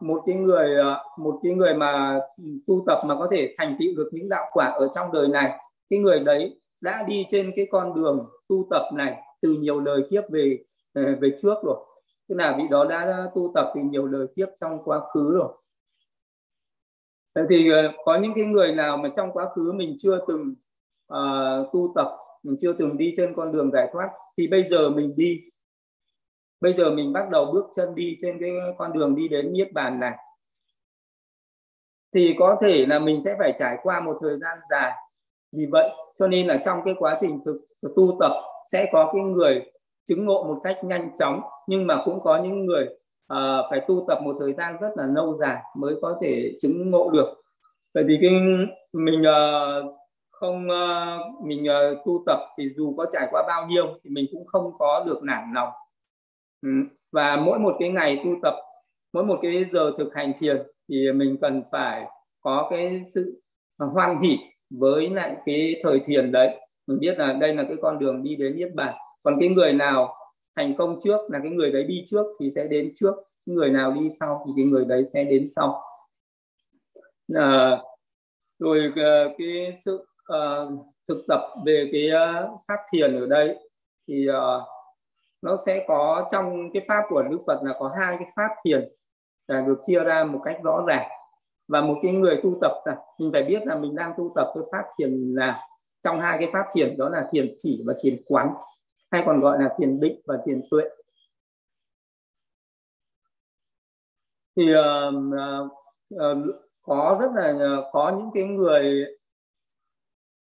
[0.00, 2.20] một cái người à, một cái người mà
[2.66, 5.58] tu tập mà có thể thành tựu được những đạo quả ở trong đời này
[5.90, 10.02] cái người đấy đã đi trên cái con đường tu tập này từ nhiều đời
[10.10, 10.58] kiếp về
[10.94, 11.86] à, về trước rồi.
[12.28, 15.52] Tức là vị đó đã tu tập từ nhiều đời kiếp trong quá khứ rồi.
[17.34, 20.54] Thế thì à, có những cái người nào mà trong quá khứ mình chưa từng
[21.12, 24.90] uh, tu tập mình chưa từng đi trên con đường giải thoát thì bây giờ
[24.90, 25.42] mình đi.
[26.60, 29.72] Bây giờ mình bắt đầu bước chân đi trên cái con đường đi đến niết
[29.72, 30.18] bàn này.
[32.14, 34.92] Thì có thể là mình sẽ phải trải qua một thời gian dài
[35.52, 37.60] vì vậy cho nên là trong cái quá trình thực,
[37.96, 38.32] tu tập
[38.72, 39.62] sẽ có cái người
[40.04, 42.84] chứng ngộ một cách nhanh chóng nhưng mà cũng có những người
[43.32, 46.90] uh, phải tu tập một thời gian rất là lâu dài mới có thể chứng
[46.90, 47.42] ngộ được.
[47.94, 48.30] Vậy thì cái
[48.92, 49.92] mình uh,
[50.40, 54.26] không uh, mình uh, tu tập thì dù có trải qua bao nhiêu thì mình
[54.32, 55.68] cũng không có được nản lòng.
[56.62, 56.68] Ừ.
[57.12, 58.54] và mỗi một cái ngày tu tập
[59.12, 60.56] mỗi một cái giờ thực hành thiền
[60.88, 62.06] thì mình cần phải
[62.40, 63.42] có cái sự
[63.78, 64.38] hoan hỷ
[64.70, 66.60] với lại cái thời thiền đấy.
[66.86, 68.94] Mình biết là đây là cái con đường đi đến niết bàn.
[69.22, 70.14] Còn cái người nào
[70.56, 73.14] thành công trước là cái người đấy đi trước thì sẽ đến trước
[73.46, 75.82] người nào đi sau thì cái người đấy sẽ đến sau.
[77.34, 77.78] À,
[78.58, 78.92] rồi
[79.38, 83.70] cái sự uh, thực tập về cái uh, pháp thiền ở đây
[84.08, 84.62] thì uh,
[85.42, 88.88] nó sẽ có trong cái pháp của Đức Phật là có hai cái pháp thiền
[89.48, 91.08] là được chia ra một cách rõ ràng.
[91.68, 94.52] Và một cái người tu tập là mình phải biết là mình đang tu tập
[94.54, 95.68] cái pháp thiền là
[96.04, 98.54] trong hai cái pháp thiền đó là thiền chỉ và thiền quán
[99.10, 100.82] hay còn gọi là thiền định và thiền tuệ.
[104.56, 105.14] Thì uh,
[106.14, 109.06] uh, có rất là uh, có những cái người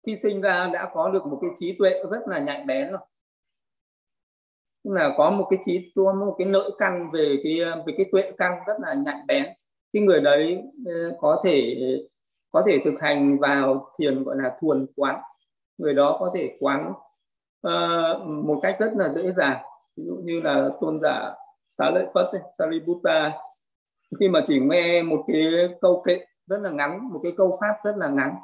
[0.05, 2.99] khi sinh ra đã có được một cái trí tuệ rất là nhạy bén rồi.
[4.83, 8.05] Tức là có một cái trí có một cái nội căn về cái về cái
[8.11, 9.45] tuệ căn rất là nhạy bén.
[9.93, 11.77] Cái người đấy ờ, có thể
[12.51, 15.21] có thể thực hành vào thiền gọi là thuần quán.
[15.77, 16.93] Người đó có thể quán
[17.67, 19.63] uh, một cách rất là dễ dàng.
[19.97, 21.33] Ví dụ như là tôn giả
[21.77, 22.25] xá lợi phất
[22.57, 23.31] sariputta
[24.19, 25.43] khi mà chỉ nghe một cái
[25.81, 28.35] câu kệ rất là ngắn một cái câu pháp rất là ngắn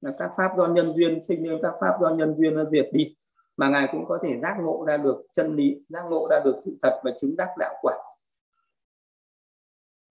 [0.00, 2.88] là các pháp do nhân duyên sinh nên các pháp do nhân duyên nó diệt
[2.92, 3.16] đi.
[3.56, 6.56] Mà ngài cũng có thể giác ngộ ra được chân lý giác ngộ ra được
[6.64, 7.94] sự thật và chứng đắc đạo quả.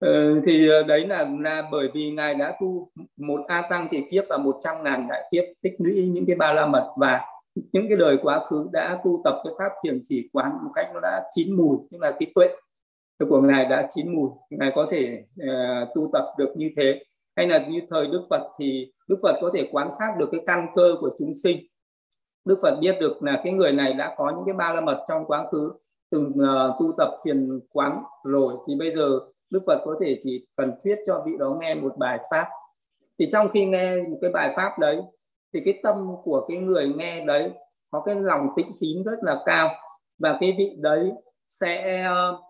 [0.00, 4.02] Ừ, thì ờ, đấy là là bởi vì ngài đã tu một a tăng thì
[4.10, 7.20] kiếp và một trăm ngàn đại kiếp tích lũy những cái ba la mật và
[7.72, 10.90] những cái đời quá khứ đã tu tập cái pháp thiền chỉ quán một cách
[10.94, 12.48] nó đã chín mùi tức là cái tuệ
[13.18, 14.30] của ngài đã chín mùi.
[14.50, 17.04] Ngài có thể uh, tu tập được như thế
[17.36, 20.40] hay là như thời đức phật thì đức phật có thể quan sát được cái
[20.46, 21.58] căn cơ của chúng sinh.
[22.46, 25.04] Đức Phật biết được là cái người này đã có những cái ba la mật
[25.08, 25.72] trong quá khứ
[26.10, 28.54] từng uh, tu tập thiền quán rồi.
[28.68, 29.20] Thì bây giờ
[29.50, 32.48] Đức Phật có thể chỉ cần thuyết cho vị đó nghe một bài pháp.
[33.18, 35.00] Thì trong khi nghe một cái bài pháp đấy
[35.54, 37.50] thì cái tâm của cái người nghe đấy
[37.90, 39.70] có cái lòng tịnh tín rất là cao.
[40.18, 41.12] Và cái vị đấy
[41.48, 42.40] sẽ uh,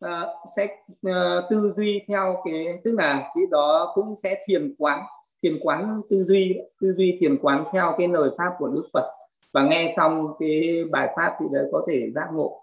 [0.00, 5.04] Ờ, sẽ uh, tư duy theo cái tức là cái đó cũng sẽ thiền quán
[5.42, 9.10] thiền quán tư duy tư duy thiền quán theo cái lời pháp của đức phật.
[9.52, 12.60] Và nghe xong cái bài pháp thì đấy có thể giác ngộ.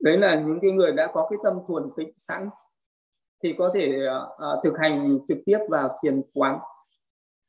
[0.00, 2.48] Đấy là những cái người đã có cái tâm thuần tịnh sẵn
[3.42, 6.58] thì có thể uh, thực hành trực tiếp vào thiền quán.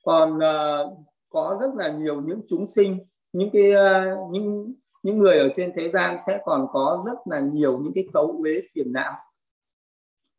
[0.04, 0.98] Còn uh,
[1.30, 3.00] có rất là nhiều những chúng sinh
[3.34, 7.40] những cái uh, những những người ở trên thế gian sẽ còn có rất là
[7.40, 9.14] nhiều những cái cấu uế phiền não.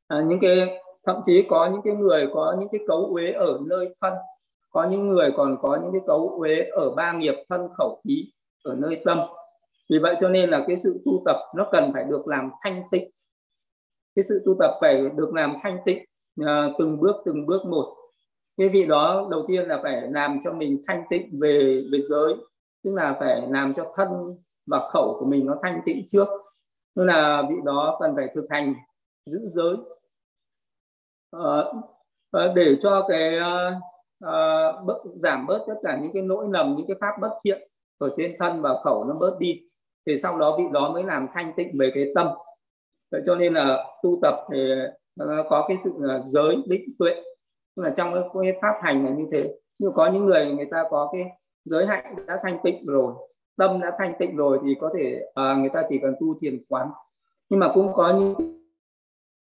[0.09, 3.59] À, những cái thậm chí có những cái người có những cái cấu uế ở
[3.67, 4.13] nơi thân
[4.71, 8.33] có những người còn có những cái cấu uế ở ba nghiệp thân khẩu ý
[8.65, 9.19] ở nơi tâm.
[9.91, 12.83] Vì vậy cho nên là cái sự tu tập nó cần phải được làm thanh
[12.91, 13.11] tịnh.
[14.17, 16.05] Cái sự tu tập phải được làm thanh tịnh
[16.47, 17.97] à, từng bước từng bước một.
[18.57, 22.35] Cái vị đó đầu tiên là phải làm cho mình thanh tịnh về về giới
[22.85, 24.09] tức là phải làm cho thân
[24.67, 26.29] và khẩu của mình nó thanh tịnh trước.
[26.95, 28.75] Nên là vị đó cần phải thực hành
[29.27, 29.77] giữ giới.
[31.31, 33.39] À, để cho cái
[34.21, 37.69] à, bớt, giảm bớt tất cả những cái nỗi lầm những cái pháp bất thiện
[37.99, 39.63] ở trên thân và khẩu nó bớt đi
[40.07, 42.29] thì sau đó vị đó mới làm thanh tịnh về cái tâm.
[43.11, 44.59] Vậy cho nên là tu tập thì
[45.17, 45.93] nó có cái sự
[46.27, 47.15] giới định tuệ.
[47.77, 49.55] Tức là trong cái pháp hành là như thế.
[49.79, 51.23] Nhưng có những người người ta có cái
[51.65, 53.15] giới hạnh đã thanh tịnh rồi
[53.57, 56.65] tâm đã thanh tịnh rồi thì có thể à, người ta chỉ cần tu thiền
[56.69, 56.91] quán.
[57.49, 58.21] Nhưng mà cũng có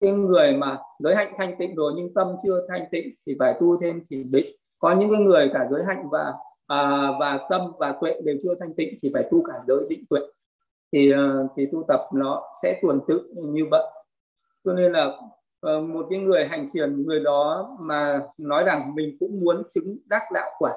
[0.02, 3.54] những người mà giới hạnh thanh tịnh rồi nhưng tâm chưa thanh tịnh thì phải
[3.60, 4.56] tu thêm thiền định.
[4.80, 6.34] Có những cái người cả giới hạnh và
[6.68, 10.04] à, và tâm và tuệ đều chưa thanh tịnh thì phải tu cả giới định
[10.10, 10.20] tuệ.
[10.92, 13.84] Thì à, thì tu tập nó sẽ tuần tự như vậy.
[14.64, 15.12] Cho nên là
[15.60, 19.98] ờ, một cái người hành thiền người đó mà nói rằng mình cũng muốn chứng
[20.06, 20.74] đắc đạo quả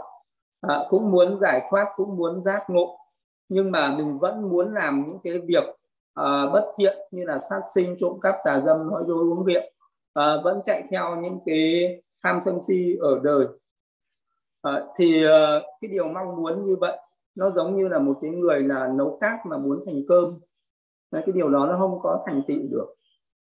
[0.60, 2.98] à, cũng muốn giải thoát cũng muốn giác ngộ
[3.48, 5.64] nhưng mà mình vẫn muốn làm những cái việc
[6.20, 9.62] uh, bất thiện như là sát sinh trộm cắp tà dâm nói dối uống rượu
[10.18, 11.88] uh, vẫn chạy theo những cái
[12.22, 13.46] tham sân si ở đời.
[14.68, 16.98] Uh, thì uh, cái điều mong muốn như vậy
[17.34, 20.38] nó giống như là một cái người là nấu cát mà muốn thành cơm.
[21.10, 22.94] Đấy, cái điều đó nó không có thành tựu được.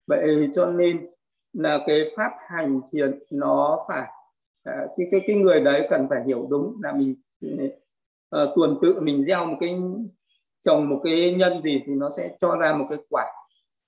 [0.06, 1.10] Vậy cho nên
[1.52, 4.10] là cái pháp hành thiền nó phải
[4.64, 7.14] cái cái cái người đấy cần phải hiểu đúng là mình
[8.42, 9.78] uh, tuần tự mình gieo một cái
[10.62, 13.24] trồng một cái nhân gì thì nó sẽ cho ra một cái quả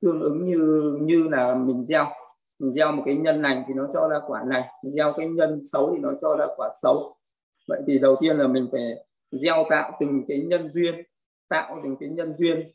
[0.03, 2.07] tương ứng như như là mình gieo.
[2.59, 5.29] Mình gieo một cái nhân lành thì nó cho ra quả này mình gieo cái
[5.29, 7.17] nhân xấu thì nó cho ra quả xấu.
[7.69, 8.95] Vậy thì đầu tiên là mình phải
[9.31, 10.95] gieo tạo từng cái nhân duyên
[11.49, 12.73] tạo từng cái nhân duyên.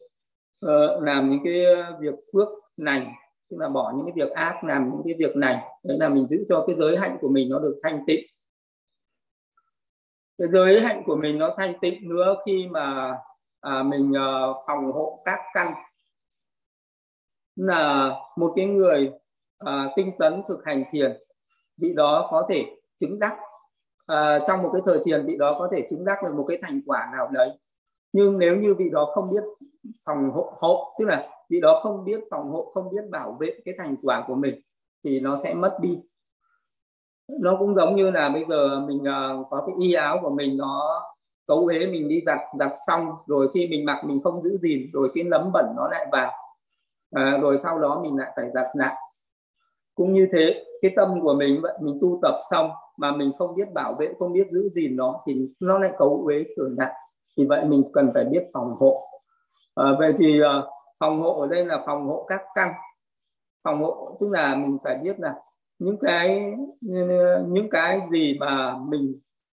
[0.66, 1.66] Uh, làm những cái
[2.00, 3.14] việc phước lành
[3.52, 6.28] tức là bỏ những cái việc ác làm những cái việc này đấy là mình
[6.28, 8.26] giữ cho cái giới hạnh của mình nó được thanh tịnh
[10.42, 13.18] cái giới hạnh của mình nó thanh tịnh nữa khi mà
[13.60, 14.30] à, mình à,
[14.68, 15.74] phòng hộ các căn.
[17.56, 19.12] Là một cái người
[19.58, 21.18] à, tinh tấn thực hành thiền
[21.78, 22.66] vị đó có thể
[22.98, 23.38] chứng đắc
[24.06, 26.60] à, trong một cái thời thiền vị đó có thể chứng đắc được một cái
[26.62, 27.50] thành quả nào đấy.
[28.14, 29.44] Nhưng nếu như vị đó không biết
[30.06, 33.60] phòng hộ, hộ tức là vị đó không biết phòng hộ không biết bảo vệ
[33.66, 34.62] cái thành quả của mình
[35.04, 36.00] thì nó sẽ mất đi
[37.28, 40.58] nó cũng giống như là bây giờ mình uh, có cái y áo của mình
[40.58, 41.02] nó
[41.48, 44.90] cấu ế mình đi giặt giặt xong rồi khi mình mặc mình không giữ gìn
[44.94, 46.32] rồi cái nấm bẩn nó lại vào.
[47.16, 48.96] À, rồi sau đó mình lại phải giặt lại.
[49.96, 53.56] Cũng như thế cái tâm của mình vậy mình tu tập xong mà mình không
[53.56, 56.94] biết bảo vệ không biết giữ gìn nó thì nó lại cấu uế trở lại.
[57.38, 59.08] Thì vậy mình cần phải biết phòng hộ.
[59.76, 60.66] À, vậy thì uh,
[61.00, 62.72] phòng hộ ở đây là phòng hộ các căn.
[63.64, 65.36] Phòng hộ tức là mình phải biết là
[65.82, 66.54] những cái
[67.48, 69.20] những cái gì mà mình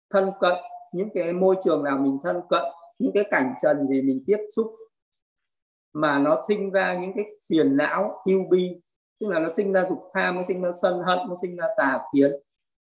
[0.10, 0.54] thân cận,
[0.92, 2.64] những cái môi trường nào mình thân cận,
[3.00, 4.76] những cái cảnh trần gì mình tiếp xúc
[5.94, 8.82] mà nó sinh ra những cái phiền não, yêu bi,
[9.20, 11.68] tức là nó sinh ra dục tham, nó sinh ra sân hận, nó sinh ra
[11.78, 12.32] tà kiến,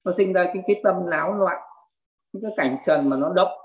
[0.04, 1.62] nó sinh ra cái cái tâm náo loạn,
[2.34, 3.58] những cái cảnh trần mà nó động,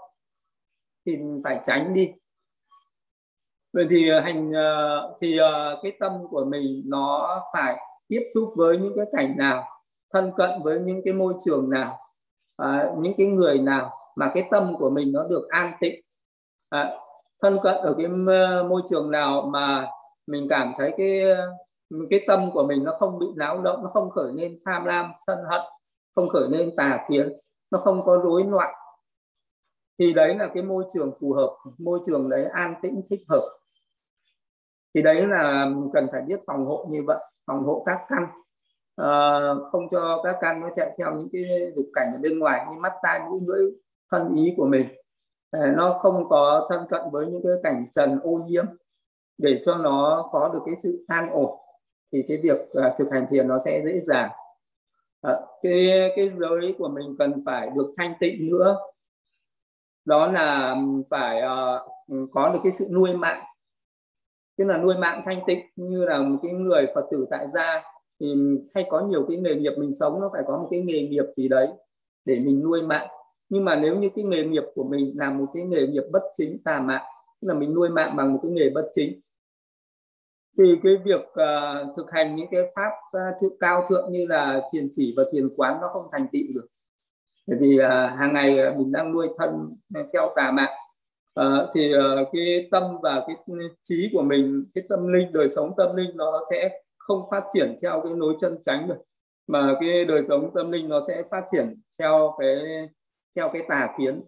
[1.06, 2.12] thì phải tránh đi.
[3.72, 7.76] Vậy thì ờ, hành ờ, thì ờ, cái tâm của mình nó phải
[8.08, 9.64] tiếp xúc với những cái cảnh nào
[10.12, 11.98] thân cận với những cái môi trường nào
[12.56, 16.00] à, những cái người nào mà cái tâm của mình nó được an tịnh
[16.68, 16.98] à,
[17.42, 18.08] thân cận ở cái
[18.68, 19.88] môi trường nào mà
[20.26, 21.50] mình cảm thấy cái ờ,
[22.10, 25.12] cái tâm của mình nó không bị náo động nó không khởi lên tham lam
[25.26, 25.60] sân hận
[26.14, 27.32] không khởi lên tà kiến
[27.70, 28.74] nó không có rối loạn
[29.98, 33.58] thì đấy là cái môi trường phù hợp môi trường đấy an tĩnh thích hợp.
[34.94, 38.26] Thì đấy là cần phải biết phòng hộ như vậy phòng hộ các căn.
[38.96, 39.40] À,
[39.72, 42.80] không cho các căn nó chạy theo những cái dục cảnh ở bên ngoài như
[42.80, 43.70] mắt tai mũi lưỡi
[44.10, 44.88] thân ý của mình.
[45.50, 48.64] À, nó không có thân cận với những cái cảnh trần ô nhiễm.
[49.38, 51.58] Để cho nó có được cái sự an ổn
[52.12, 54.30] thì cái việc uh, thực hành thiền nó sẽ dễ dàng.
[55.22, 58.76] À, cái cái giới của mình cần phải được thanh tịnh nữa.
[60.04, 60.76] Đó là
[61.10, 63.44] phải uh, có được cái sự nuôi mạng
[64.62, 67.82] tức là nuôi mạng thanh tịnh như là một cái người phật tử tại gia
[68.20, 68.34] thì
[68.74, 71.24] hay có nhiều cái nghề nghiệp mình sống nó phải có một cái nghề nghiệp
[71.36, 71.68] gì đấy
[72.24, 73.08] để mình nuôi mạng.
[73.48, 76.22] Nhưng mà nếu như cái nghề nghiệp của mình là một cái nghề nghiệp bất
[76.34, 77.04] chính tà mạng
[77.40, 79.20] tức là mình nuôi mạng bằng một cái nghề bất chính
[80.58, 82.90] thì cái việc uh, thực hành những cái pháp
[83.42, 86.66] uh, cao thượng như là thiền chỉ và thiền quán nó không thành tựu được.
[87.46, 89.76] Bởi vì uh, hàng ngày mình đang nuôi thân
[90.12, 90.72] theo tà mạng
[91.34, 93.36] à, thì uh, cái tâm và cái
[93.84, 97.78] trí của mình cái tâm linh đời sống tâm linh nó sẽ không phát triển
[97.82, 98.98] theo cái nối chân tránh được.
[99.46, 102.56] Mà cái đời sống tâm linh nó sẽ phát triển theo cái
[103.36, 104.22] theo cái tà kiến.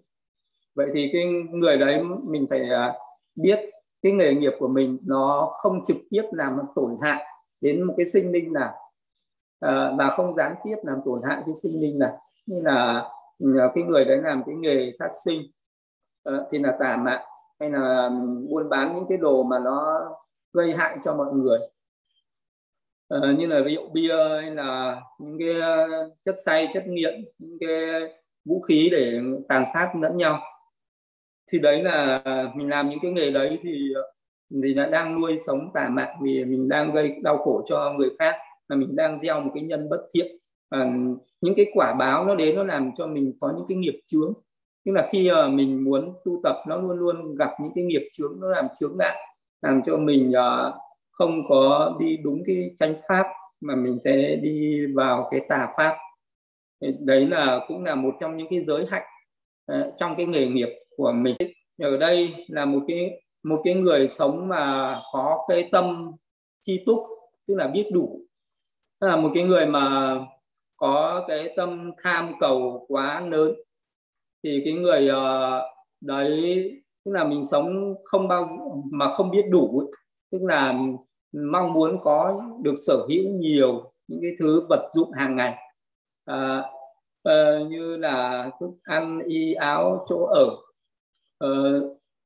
[0.75, 2.95] Vậy thì cái người đấy mình phải à,
[3.37, 3.59] biết
[4.03, 7.25] cái nghề nghiệp của mình nó không trực tiếp làm tổn hại
[7.61, 8.73] đến một cái sinh linh nào
[9.61, 12.19] à, và không gián tiếp làm tổn hại cái sinh linh nào.
[12.47, 15.43] Như là ừ, cái người đấy làm cái nghề sát sinh
[16.29, 17.25] uh, thì là tà mạng
[17.61, 18.11] hay là
[18.51, 20.01] buôn bán những cái đồ mà nó
[20.53, 21.59] gây hại cho mọi người.
[23.15, 25.89] Uh, như là ví dụ bia hay là những cái ờ,
[26.25, 27.71] chất say chất nghiện những cái
[28.45, 30.41] vũ khí để tàn sát lẫn nhau.
[31.53, 32.23] Thì đấy là
[32.55, 33.95] mình làm những cái nghề đấy thì
[34.63, 38.11] thì là đang nuôi sống tà mạng vì mình đang gây đau khổ cho người
[38.19, 38.35] khác
[38.69, 40.37] là mình đang gieo một cái nhân bất thiện.
[40.71, 40.93] À,
[41.41, 44.33] những cái quả báo nó đến nó làm cho mình có những cái nghiệp chướng
[44.85, 48.09] tức là khi uh, mình muốn tu tập nó luôn luôn gặp những cái nghiệp
[48.13, 49.27] chướng nó làm chướng lại
[49.63, 50.75] làm cho mình uh,
[51.11, 53.27] không có đi đúng cái tranh pháp
[53.61, 55.97] mà mình sẽ đi vào cái tà pháp.
[56.99, 59.07] Đấy là cũng là một trong những cái giới hạnh
[59.73, 61.37] uh, trong cái nghề nghiệp của mình.
[61.83, 66.13] Ở đây là một cái một cái người sống mà có cái tâm
[66.63, 66.99] chi túc
[67.47, 68.21] tức là biết đủ.
[69.01, 70.17] Là một cái người mà
[70.77, 73.55] có cái tâm tham cầu quá lớn
[74.45, 75.63] thì cái người ờ,
[76.01, 76.71] đấy
[77.05, 78.49] tức là mình sống không bao
[78.93, 79.91] mà không biết đủ
[80.33, 80.79] tức là
[81.33, 85.55] mong muốn có được sở hữu nhiều những cái thứ vật dụng hàng ngày.
[86.25, 86.63] À,
[87.23, 90.47] à, như là thức ăn y áo chỗ ở.
[91.39, 91.49] À,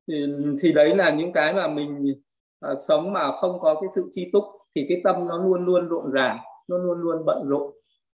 [0.07, 0.25] thì,
[0.61, 2.21] thì đấy là những cái mà mình
[2.59, 4.43] à, sống mà không có cái sự chi túc
[4.75, 7.71] thì cái tâm nó luôn luôn rộn ràng nó luôn luôn bận rộn.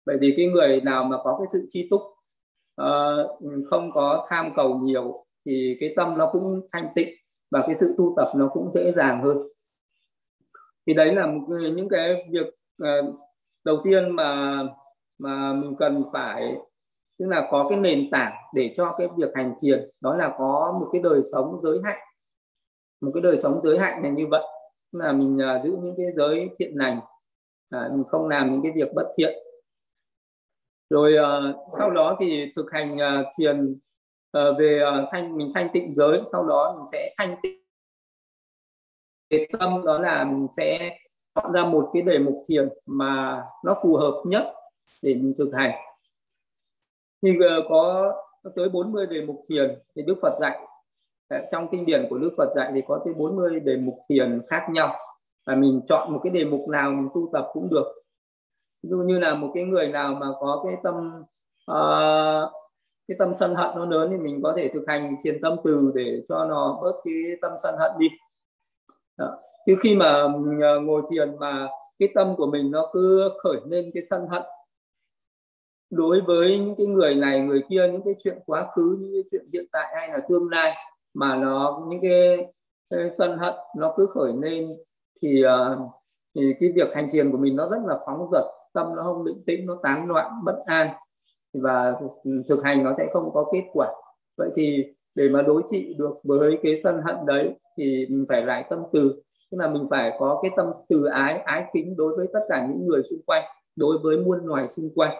[0.06, 2.00] Vậy thì cái người nào mà có cái sự chi túc
[2.80, 7.08] uh, không có tham cầu nhiều thì cái tâm nó cũng thanh tịnh
[7.50, 9.38] và cái sự tu tập nó cũng dễ dàng hơn.
[10.86, 12.46] Thì đấy là một những cái việc
[12.82, 13.14] uh,
[13.64, 14.62] đầu tiên mà
[15.18, 16.56] mà mình cần phải
[17.18, 20.78] tức là có cái nền tảng để cho cái việc hành thiền đó là có
[20.80, 21.98] một cái đời sống giới hạnh
[23.00, 24.42] một cái đời sống giới hạnh này như vậy.
[24.92, 27.00] Là mình uh, giữ những cái giới thiện lành
[27.70, 29.38] à, mình không làm những cái việc bất thiện
[30.90, 33.72] rồi uh, sau đó thì thực hành uh, thiền
[34.38, 36.20] uh, về uh, thanh mình thanh tịnh giới.
[36.32, 37.60] Sau đó mình sẽ thanh tịnh
[39.30, 40.96] cái tâm đó là mình sẽ
[41.34, 44.46] chọn ra một cái đề mục thiền mà nó phù hợp nhất
[45.02, 45.70] để mình thực hành.
[47.22, 48.12] Thì uh, có
[48.56, 50.66] tới 40 đề mục thiền thì Đức Phật dạy.
[51.50, 54.66] Trong kinh điển của Đức Phật dạy thì có tới 40 đề mục thiền khác
[54.70, 54.96] nhau.
[55.46, 57.99] Và mình chọn một cái đề mục nào mình tu tập cũng được
[58.82, 61.22] ví dụ như là một cái người nào mà có cái tâm
[61.70, 62.52] uh,
[63.08, 65.92] cái tâm sân hận nó lớn thì mình có thể thực hành thiền tâm từ
[65.94, 68.08] để cho nó bớt cái tâm sân hận đi.
[69.18, 69.38] Đó.
[69.66, 73.90] chứ khi mà uh, ngồi thiền mà cái tâm của mình nó cứ khởi lên
[73.94, 74.42] cái sân hận.
[75.90, 79.22] Đối với những cái người này người kia những cái chuyện quá khứ những cái
[79.30, 80.74] chuyện hiện tại hay là tương lai
[81.14, 82.36] mà nó những cái,
[82.90, 84.76] cái sân hận nó cứ khởi lên
[85.22, 85.78] thì uh,
[86.34, 89.24] thì cái việc hành thiền của mình nó rất là phóng dật tâm nó không
[89.24, 90.88] định tĩnh nó tán loạn bất an.
[91.52, 91.94] Và
[92.48, 93.88] thực hành nó sẽ không có kết quả.
[94.36, 98.42] Vậy thì để mà đối trị được với cái sân hận đấy thì mình phải
[98.42, 99.22] lại tâm từ.
[99.50, 102.66] Tức là mình phải có cái tâm từ ái ái kính đối với tất cả
[102.66, 103.44] những người xung quanh
[103.76, 105.18] đối với muôn loài xung quanh.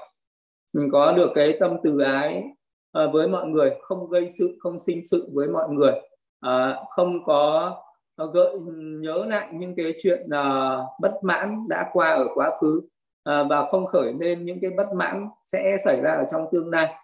[0.73, 2.45] Mình có được cái tâm từ ái
[2.93, 5.93] ờ, với mọi người không gây sự không sinh sự với mọi người.
[6.41, 7.75] Ờ, không có
[8.17, 8.59] ờ, gợi
[9.01, 12.81] nhớ lại những cái chuyện uh, bất mãn đã qua ở quá khứ
[13.25, 16.71] à, và không khởi lên những cái bất mãn sẽ xảy ra ở trong tương
[16.71, 16.95] lai.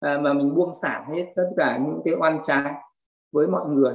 [0.00, 2.72] À, mà mình buông xả hết tất cả những cái oan trái
[3.32, 3.94] với mọi người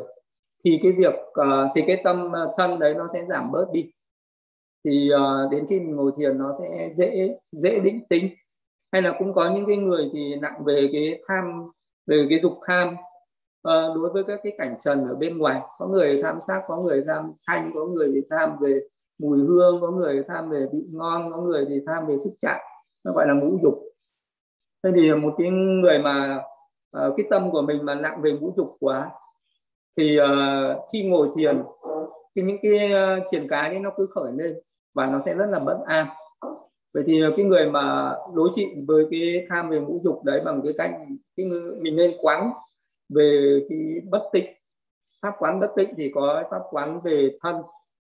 [0.66, 3.92] thì cái việc uh, thì cái tâm sân đấy nó sẽ giảm bớt đi.
[4.86, 8.30] Thì uh, đến khi mình ngồi thiền nó sẽ dễ dễ định tính.
[8.92, 11.72] Hay là cũng có những cái người thì nặng về cái tham
[12.08, 12.88] về cái dục tham.
[13.68, 16.78] Uh, đối với các cái cảnh trần ở bên ngoài có người tham sắc có
[16.78, 18.80] người tham thanh có người thì tham về
[19.20, 22.60] mùi hương có người tham về vị ngon có người thì tham về sức chạm
[23.06, 23.74] nó gọi là ngũ dục.
[24.84, 26.44] Thế thì một cái người mà
[26.98, 29.12] uh, cái tâm của mình mà nặng về ngũ dục quá
[29.98, 30.28] thì uh,
[30.94, 31.64] khi ngồi thiền
[32.36, 34.60] thì những cái uh, triển cái ấy nó cứ khởi lên
[34.96, 36.08] và nó sẽ rất là bất an.
[36.94, 40.62] Vậy thì cái người mà đối trị với cái tham về ngũ dục đấy bằng
[40.64, 40.92] cái cách
[41.38, 41.46] cái
[41.82, 42.52] mình nên quán
[43.16, 44.46] về cái bất tịnh.
[45.22, 47.56] Pháp quán bất tịnh thì có pháp quán về thân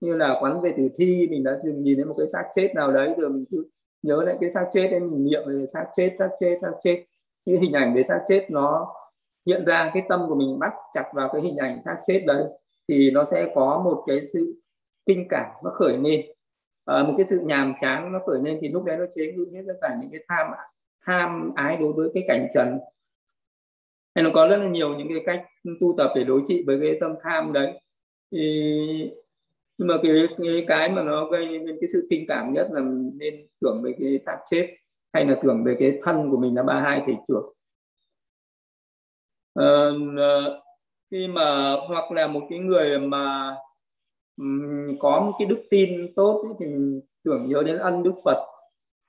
[0.01, 2.75] như là quán về tử thi mình đã từng nhìn thấy một cái xác chết
[2.75, 3.65] nào đấy rồi mình cứ
[4.03, 7.05] nhớ lại cái xác chết em mình niệm về xác chết xác chết xác chết.
[7.47, 8.95] Cái hình ảnh về xác chết nó
[9.47, 12.45] hiện ra cái tâm của mình bắt chặt vào cái hình ảnh xác chết đấy
[12.89, 14.55] thì nó sẽ có một cái sự
[15.07, 16.21] kinh cảm nó khởi lên.
[16.85, 19.47] À, một cái sự nhàm chán nó khởi lên thì lúc đấy nó chế ngự
[19.55, 20.47] hết tất cả những cái tham
[21.07, 22.79] tham ái đối với cái cảnh trần.
[24.15, 25.47] Hay nó có rất là nhiều những cái cách
[25.81, 27.81] tu tập để đối trị với cái tâm tham đấy.
[28.33, 29.11] Thì
[29.79, 32.81] nhưng mà cái, cái cái mà nó gây nên cái sự kinh cảm nhất là
[33.15, 34.77] nên tưởng về cái xác chết
[35.13, 37.53] hay là tưởng về cái thân của mình là ba hai thể trưởng
[39.55, 39.91] à,
[41.11, 43.57] khi mà hoặc là một cái người mà
[44.37, 48.15] um, có một cái đức tin tốt ấy, thì mình tưởng nhớ đến ân đức
[48.25, 48.47] phật.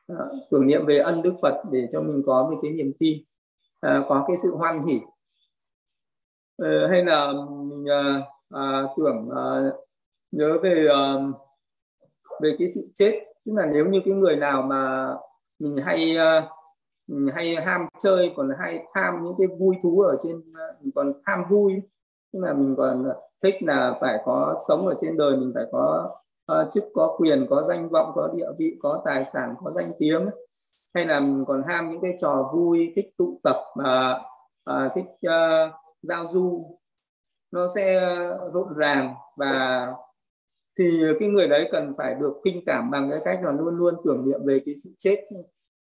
[0.08, 0.16] À,
[0.52, 3.18] tưởng niệm về ân đức phật để cho mình có một cái niềm tin
[3.80, 5.00] à, có cái sự hoan hỷ.
[6.58, 9.72] À, hay là mình à, à, tưởng à,
[10.32, 11.36] nhớ về uh,
[12.42, 13.24] về cái sự chết.
[13.46, 15.14] Tức là nếu như cái người nào mà
[15.60, 16.44] mình hay uh,
[17.08, 21.14] mình hay ham chơi còn hay tham những cái vui thú ở trên mình còn
[21.26, 21.82] tham vui
[22.34, 23.06] tức là mình còn
[23.44, 26.16] thích là phải có sống ở trên đời mình phải có
[26.52, 29.92] uh, chức có quyền có danh vọng có địa vị có tài sản có danh
[30.00, 30.30] tiếng.
[30.94, 34.22] Hay là mình còn ham những cái trò vui thích tụ tập uh,
[34.70, 36.78] uh, thích uh, giao du.
[37.52, 38.00] Nó sẽ
[38.54, 39.88] rộn ràng và
[40.80, 43.96] thì cái người đấy cần phải được kinh cảm bằng cái cách là luôn luôn
[44.06, 45.28] tưởng niệm về cái sự chết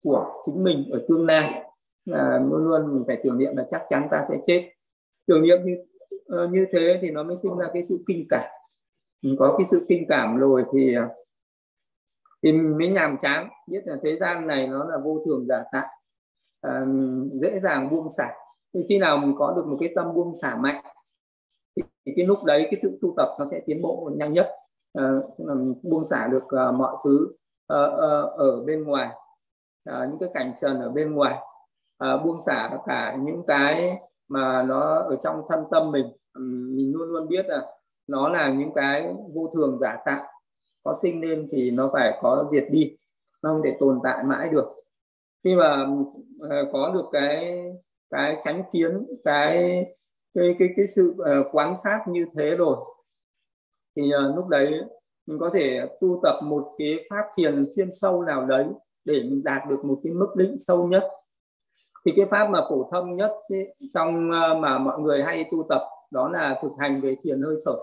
[0.02, 1.64] của chính mình ở tương lai.
[2.04, 4.70] Là luôn luôn mình phải tưởng niệm là chắc chắn ta sẽ chết.
[5.26, 5.76] Tưởng niệm như
[6.26, 8.50] ờ, như thế thì nó mới sinh ra cái sự kinh cảm.
[9.22, 11.08] Mình có cái sự kinh cảm rồi thì ờ,
[12.42, 13.48] thì mình mới nhàm chán.
[13.70, 15.88] Biết là thế gian này nó là vô thường giả tạo
[16.60, 16.86] à,
[17.32, 18.32] dễ dàng buông xả.
[18.74, 20.84] Thì khi nào mình có được một cái tâm buông xả mạnh
[21.76, 24.50] thì, thì cái lúc đấy cái sự tu tập nó sẽ tiến bộ nhanh nhất
[24.98, 27.28] uh, là buông xả được uh, mọi thứ
[27.72, 29.08] uh, uh, ở bên ngoài.
[29.90, 31.38] Uh, những cái cảnh trần ở bên ngoài.
[32.04, 36.06] Uh, buông xả cả những cái mà nó ở trong thân tâm mình.
[36.38, 37.66] Um, mình luôn luôn biết là
[38.06, 40.26] nó là những cái vô thường giả tạo.
[40.84, 42.96] Có sinh lên thì nó phải có diệt đi
[43.42, 44.66] nó không thể tồn tại mãi được.
[45.44, 45.86] Khi mà
[46.44, 47.62] uh, có được cái
[48.10, 49.84] cái tránh kiến cái
[50.34, 52.76] cái cái cái sự uh, quan sát như thế rồi
[53.96, 54.80] thì uh, lúc đấy
[55.26, 58.66] mình có thể tu tập một cái pháp thiền chuyên sâu nào đấy
[59.04, 61.04] để mình đạt được một cái mức đỉnh sâu nhất.
[62.04, 65.66] Thì cái pháp mà phổ thông nhất ấy, trong uh, mà mọi người hay tu
[65.68, 67.74] tập đó là thực hành về thiền hơi thở.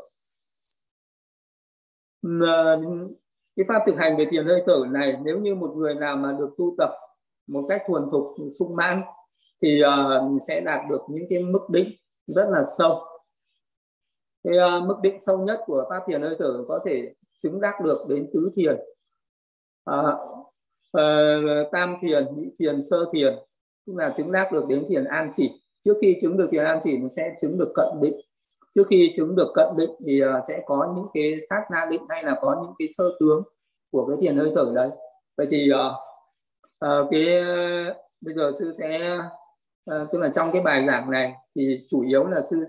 [2.27, 3.11] Uh,
[3.55, 6.35] cái pháp thực hành về thiền hơi thở này nếu như một người nào mà
[6.39, 6.91] được tu tập
[7.47, 9.01] một cách thuần thục sung mãn
[9.61, 11.89] thì uh, sẽ đạt được những cái mức đỉnh
[12.27, 13.03] rất là sâu
[14.47, 17.73] cái uh, mức định sâu nhất của pháp thiền hơi thở có thể chứng đắc
[17.83, 18.77] được đến tứ thiền.
[19.85, 20.01] À,
[20.97, 23.35] uh, tam thiền nhị thiền sơ thiền
[23.87, 25.61] tức là chứng đắc được đến thiền an chỉ.
[25.85, 28.21] Trước khi chứng được thiền an chỉ mình sẽ chứng được cận định.
[28.75, 32.01] Trước khi chứng được cận định thì uh, sẽ có những cái sát na định
[32.09, 33.43] hay là có những cái sơ tướng
[33.91, 34.89] của cái thiền hơi thở đấy.
[35.37, 35.77] Vậy thì uh,
[36.85, 39.17] uh, cái uh, bây giờ sư sẽ
[39.91, 42.65] uh, tức là trong cái bài giảng này thì chủ yếu là sư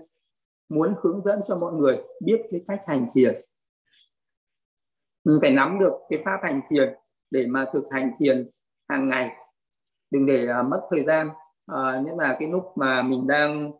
[0.69, 3.41] muốn hướng dẫn cho mọi người biết cái cách hành thiền.
[5.23, 6.93] Mình phải nắm được cái pháp hành thiền
[7.31, 8.49] để mà thực hành thiền
[8.89, 9.35] hàng ngày.
[10.11, 11.27] Đừng để uh, mất thời gian.
[11.71, 13.71] Uh, nhất là cái lúc mà mình đang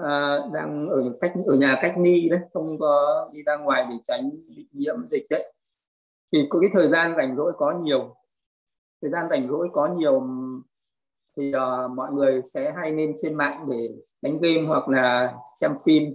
[0.00, 3.96] uh, đang ở cách ở nhà cách ly đấy không có đi ra ngoài để
[4.04, 5.52] tránh bị nhiễm dịch đấy.
[6.32, 8.14] Thì có cái thời gian rảnh rỗi có nhiều.
[9.02, 10.20] Thời gian rảnh rỗi có nhiều
[11.38, 13.88] thì uh, mọi người sẽ hay lên trên mạng để
[14.22, 16.14] đánh game hoặc là xem phim.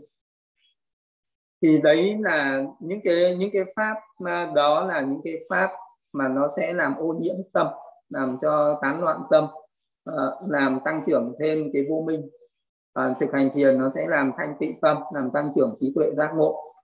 [1.61, 5.71] Thì đấy là những cái những cái pháp mà đó là những cái pháp
[6.13, 7.67] mà nó sẽ làm ô nhiễm tâm
[8.09, 9.47] làm cho tán loạn tâm
[10.09, 12.30] uh, làm tăng trưởng thêm cái vô minh.
[12.99, 16.11] Uh, thực hành thiền nó sẽ làm thanh tịnh tâm làm tăng trưởng trí tuệ
[16.17, 16.76] giác ngộ.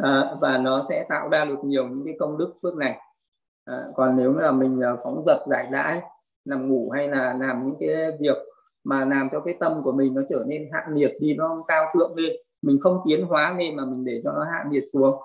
[0.00, 3.00] Uh, và nó sẽ tạo ra được nhiều những cái công đức phước này
[3.70, 6.02] uh, còn nếu là mình uh, phóng dật giải đãi
[6.46, 8.36] nằm ngủ hay là làm những cái việc
[8.84, 11.90] mà làm cho cái tâm của mình nó trở nên hạ nhiệt đi nó cao
[11.94, 12.32] thượng lên
[12.62, 15.20] mình không tiến hóa lên mà mình để cho nó hạ nhiệt xuống.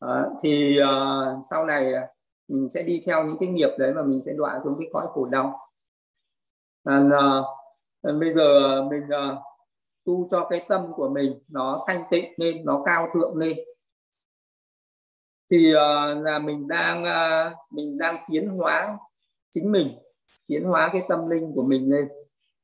[0.00, 2.06] À, thì uh, sau này ờ,
[2.48, 5.06] mình sẽ đi theo những cái nghiệp đấy và mình sẽ đọa xuống cái cõi
[5.12, 5.58] khổ đau.
[6.84, 7.00] À,
[8.08, 9.38] uh, bây giờ mình uh,
[10.04, 13.58] tu cho cái tâm của mình nó thanh tịnh lên nó cao thượng lên.
[15.50, 18.98] Thì uh, là mình đang uh, mình đang tiến hóa
[19.50, 19.98] chính mình
[20.46, 22.08] tiến hóa cái tâm linh của mình lên.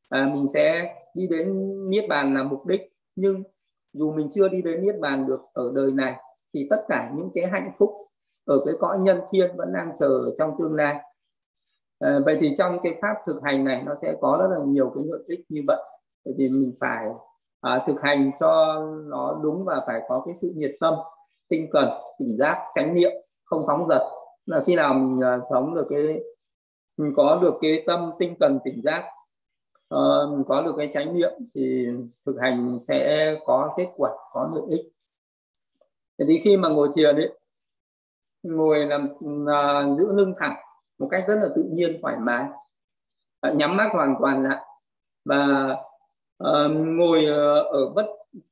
[0.08, 2.80] À, mình sẽ đi đến niết bàn là mục đích
[3.16, 3.42] nhưng
[3.92, 6.14] dù mình chưa đi đến niết bàn được ở đời này
[6.54, 7.90] thì tất cả những cái hạnh phúc
[8.44, 10.96] ở cái cõi nhân thiên vẫn đang chờ trong tương lai.
[11.98, 14.92] À, vậy thì trong cái pháp thực hành này nó sẽ có rất là nhiều
[14.94, 15.82] cái lợi ích như vậy.
[16.24, 17.06] Vậy thì mình phải
[17.60, 20.94] à, thực hành cho nó đúng và phải có cái sự nhiệt tâm
[21.48, 21.88] tinh cần
[22.18, 23.12] tỉnh giác tránh niệm
[23.44, 24.10] không sóng giật.
[24.46, 26.20] là khi nào mình uh, sống được cái
[26.96, 29.04] mình có được cái tâm tinh cần tỉnh giác
[29.94, 31.86] uh, mình có được cái chánh niệm thì
[32.26, 34.92] thực hành sẽ có kết quả có lợi ích.
[36.28, 37.38] Thì khi mà ngồi thiền ấy,
[38.42, 39.08] ngồi làm
[39.44, 40.56] uh, giữ lưng thẳng
[40.98, 42.44] một cách rất là tự nhiên thoải mái
[43.48, 44.64] uh, nhắm mắt hoàn toàn lại
[45.24, 45.70] và
[46.44, 48.06] uh, ngồi uh, ở bất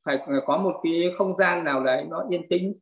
[0.05, 2.75] phải có một cái không gian nào đấy nó yên tĩnh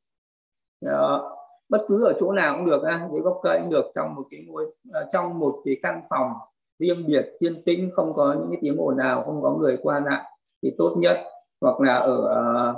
[0.86, 1.22] uh,
[1.68, 4.22] bất cứ ở chỗ nào cũng được ha, dưới gốc cây cũng được trong một
[4.30, 6.32] cái ngôi ờ, trong một cái căn phòng
[6.78, 10.00] riêng biệt yên tĩnh không có những cái tiếng ồn nào không có người qua
[10.00, 10.24] lại
[10.62, 11.18] thì tốt nhất.
[11.60, 12.74] Hoặc là ở ờ,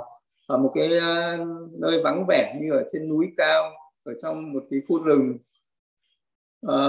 [0.47, 1.37] ở một cái ờ,
[1.79, 3.71] nơi vắng vẻ như ở trên núi cao
[4.03, 5.37] ở trong một cái khu rừng.
[6.67, 6.87] À,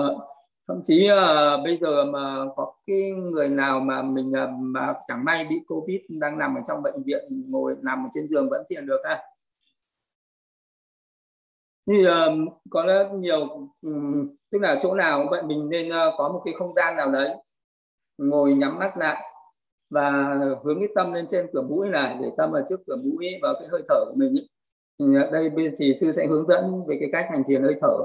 [0.68, 5.46] thậm chí à, bây giờ mà có cái người nào mà mình mà chẳng may
[5.50, 8.86] bị covid đang nằm ở trong bệnh viện ngồi nằm ở trên giường vẫn thiền
[8.86, 9.22] được à
[11.86, 12.34] thì uh, ờ,
[12.70, 16.54] có rất nhiều um, tức là chỗ nào vậy mình nên uh, có một cái
[16.58, 17.30] không gian nào đấy
[18.18, 19.22] ngồi nhắm mắt lại
[19.90, 20.34] và
[20.64, 23.54] hướng cái tâm lên trên cửa mũi này để tâm ở trước cửa mũi vào
[23.58, 24.48] cái hơi thở của mình ấy.
[24.98, 27.96] thì đây thì sư sẽ hướng dẫn về cái cách hành thiền hơi thở.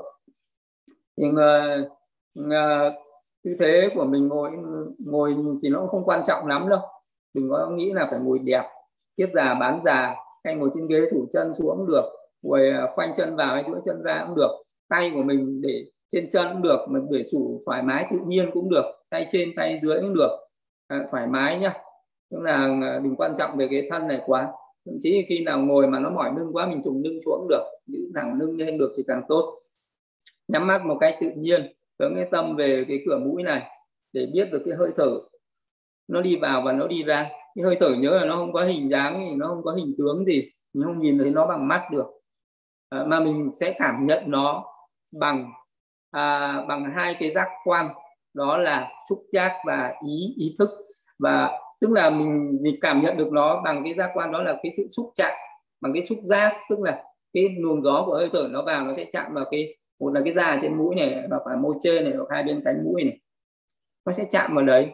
[1.16, 1.92] Nhưng uh,
[2.40, 2.94] uh,
[3.44, 4.52] tư thế của mình ngồi
[5.00, 6.80] ngồi thì nó cũng không quan trọng lắm đâu.
[7.34, 8.64] Đừng có nghĩ là phải ngồi đẹp
[9.18, 13.14] kiết già bán già hay ngồi trên ghế thủ chân xuống được ngồi à, khoanh
[13.16, 14.52] chân vào hay duỗi chân ra cũng được.
[14.90, 18.50] Tay của mình để trên chân cũng được mình để sủ thoải mái tự nhiên
[18.54, 18.86] cũng được.
[19.10, 20.38] Tay trên tay dưới cũng được.
[20.88, 21.74] À, thoải mái nhá.
[22.32, 24.52] Tức là à, đừng quan trọng về cái thân này quá.
[24.86, 27.64] Thậm chí khi nào ngồi mà nó mỏi lưng quá mình trùng lưng xuống được.
[27.88, 29.62] Giữ thẳng lưng lên được thì càng tốt.
[30.48, 33.62] Nhắm mắt một cách tự nhiên hướng cái tâm về cái cửa mũi này
[34.14, 35.20] để biết được cái hơi thở.
[36.08, 37.30] Nó đi vào và nó đi ra.
[37.56, 39.96] Cái hơi thở nhớ là nó không có hình dáng gì nó không có hình
[39.98, 40.52] tướng gì.
[40.74, 42.06] Mình không nhìn thấy nó bằng mắt được
[42.92, 44.64] à, mà mình sẽ cảm nhận nó
[45.20, 45.52] bằng
[46.12, 47.90] à, bằng hai cái giác quan.
[48.34, 50.70] Đó là xúc giác và ý ý thức.
[51.20, 54.60] Và tức là mình, mình cảm nhận được nó bằng cái giác quan đó là
[54.64, 55.34] cái sự xúc chạm
[55.82, 56.54] bằng cái xúc giác.
[56.70, 59.78] Tức là cái luồng gió của hơi thở nó vào nó sẽ chạm vào cái
[60.00, 62.62] một là cái da trên mũi này và phải môi trên này hoặc hai bên
[62.66, 63.18] cánh mũi này.
[64.06, 64.92] Nó sẽ chạm vào đấy.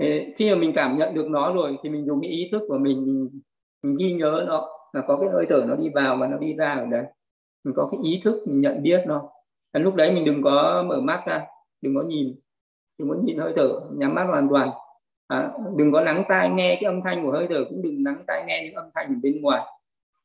[0.00, 2.62] Thế khi mà mình cảm nhận được nó rồi thì mình dùng cái ý thức
[2.68, 3.40] của mình mình,
[3.82, 6.54] mình ghi nhớ nó là có cái hơi thở nó đi vào và nó đi
[6.54, 7.04] ra ở đấy
[7.64, 9.30] mình có cái ý thức mình nhận biết nó.
[9.72, 11.46] À, lúc đấy mình đừng có mở mắt ra
[11.80, 12.34] đừng có nhìn.
[12.98, 14.70] Đừng có nhìn hơi thở nhắm mắt hoàn toàn.
[15.28, 18.24] À, đừng có lắng tai nghe cái âm thanh của hơi thở cũng đừng lắng
[18.26, 19.62] tai nghe những âm thanh ở bên ngoài.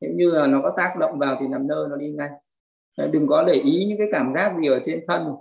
[0.02, 2.30] Nếu như là nó có tác động vào thì nằm nơi nó đi ngay.
[3.12, 5.36] Đừng có để ý những cái cảm giác gì ở trên thân.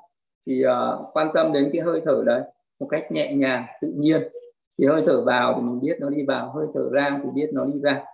[0.47, 2.43] Thì uh, quan tâm đến cái hơi thở đấy
[2.81, 4.23] một cách nhẹ nhàng tự nhiên.
[4.79, 7.51] Thì hơi thở vào thì mình biết nó đi vào hơi thở ra thì biết
[7.53, 8.05] nó đi ra.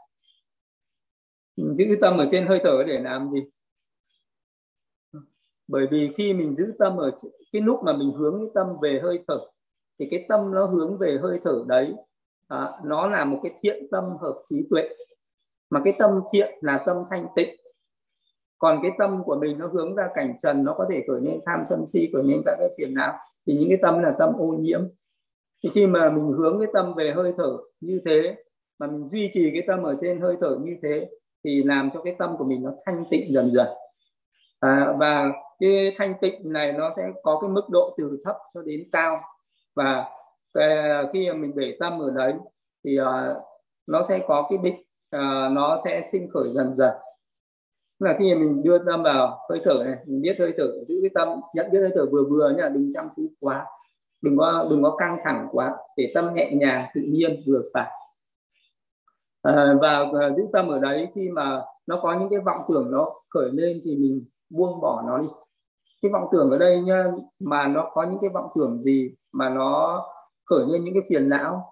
[1.56, 3.40] Mình giữ tâm ở trên hơi thở để làm gì?
[5.68, 7.10] Bởi vì khi mình giữ tâm ở
[7.52, 9.38] cái lúc mà mình hướng cái tâm về hơi thở
[9.98, 11.94] thì cái tâm nó hướng về hơi thở đấy
[12.48, 14.88] à, nó là một cái thiện tâm hợp trí tuệ.
[15.70, 17.48] Mà cái tâm thiện là tâm thanh tịnh.
[18.58, 21.40] Còn cái tâm của mình nó hướng ra cảnh trần nó có thể khởi lên
[21.46, 24.32] tham sân si khởi lên các cái phiền não thì những cái tâm là tâm
[24.38, 24.80] ô nhiễm.
[25.62, 28.36] Thì khi mà mình hướng cái tâm về hơi thở như thế
[28.78, 31.08] mà mình duy trì cái tâm ở trên hơi thở như thế
[31.44, 33.68] thì làm cho cái tâm của mình nó thanh tịnh dần dần.
[34.60, 38.62] À, và cái thanh tịnh này nó sẽ có cái mức độ từ thấp cho
[38.62, 39.20] đến cao.
[39.74, 40.04] Và
[40.52, 40.62] ờ,
[41.12, 42.34] khi mà mình để tâm ở đấy
[42.84, 43.06] thì uh,
[43.86, 44.76] nó sẽ có cái định
[45.16, 46.94] uh, nó sẽ sinh khởi dần dần.
[47.98, 51.10] Là khi mình đưa tâm vào hơi thở này mình biết hơi thở giữ cái
[51.14, 53.66] tâm nhận biết hơi thở vừa vừa nhá đừng chăm chú quá
[54.24, 57.90] đừng có đừng có căng thẳng quá để tâm nhẹ nhàng tự nhiên vừa phải.
[59.42, 60.04] À, và
[60.36, 63.80] giữ tâm ở đấy khi mà nó có những cái vọng tưởng nó khởi lên
[63.84, 65.28] thì mình buông bỏ nó đi
[66.04, 67.04] cái vọng tưởng ở đây nhá
[67.40, 70.02] mà nó có những cái vọng tưởng gì mà nó
[70.44, 71.66] khởi lên những cái phiền não?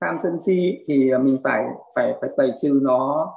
[0.00, 3.32] Tham sân si thì à, mình phải phải phải tẩy trừ nó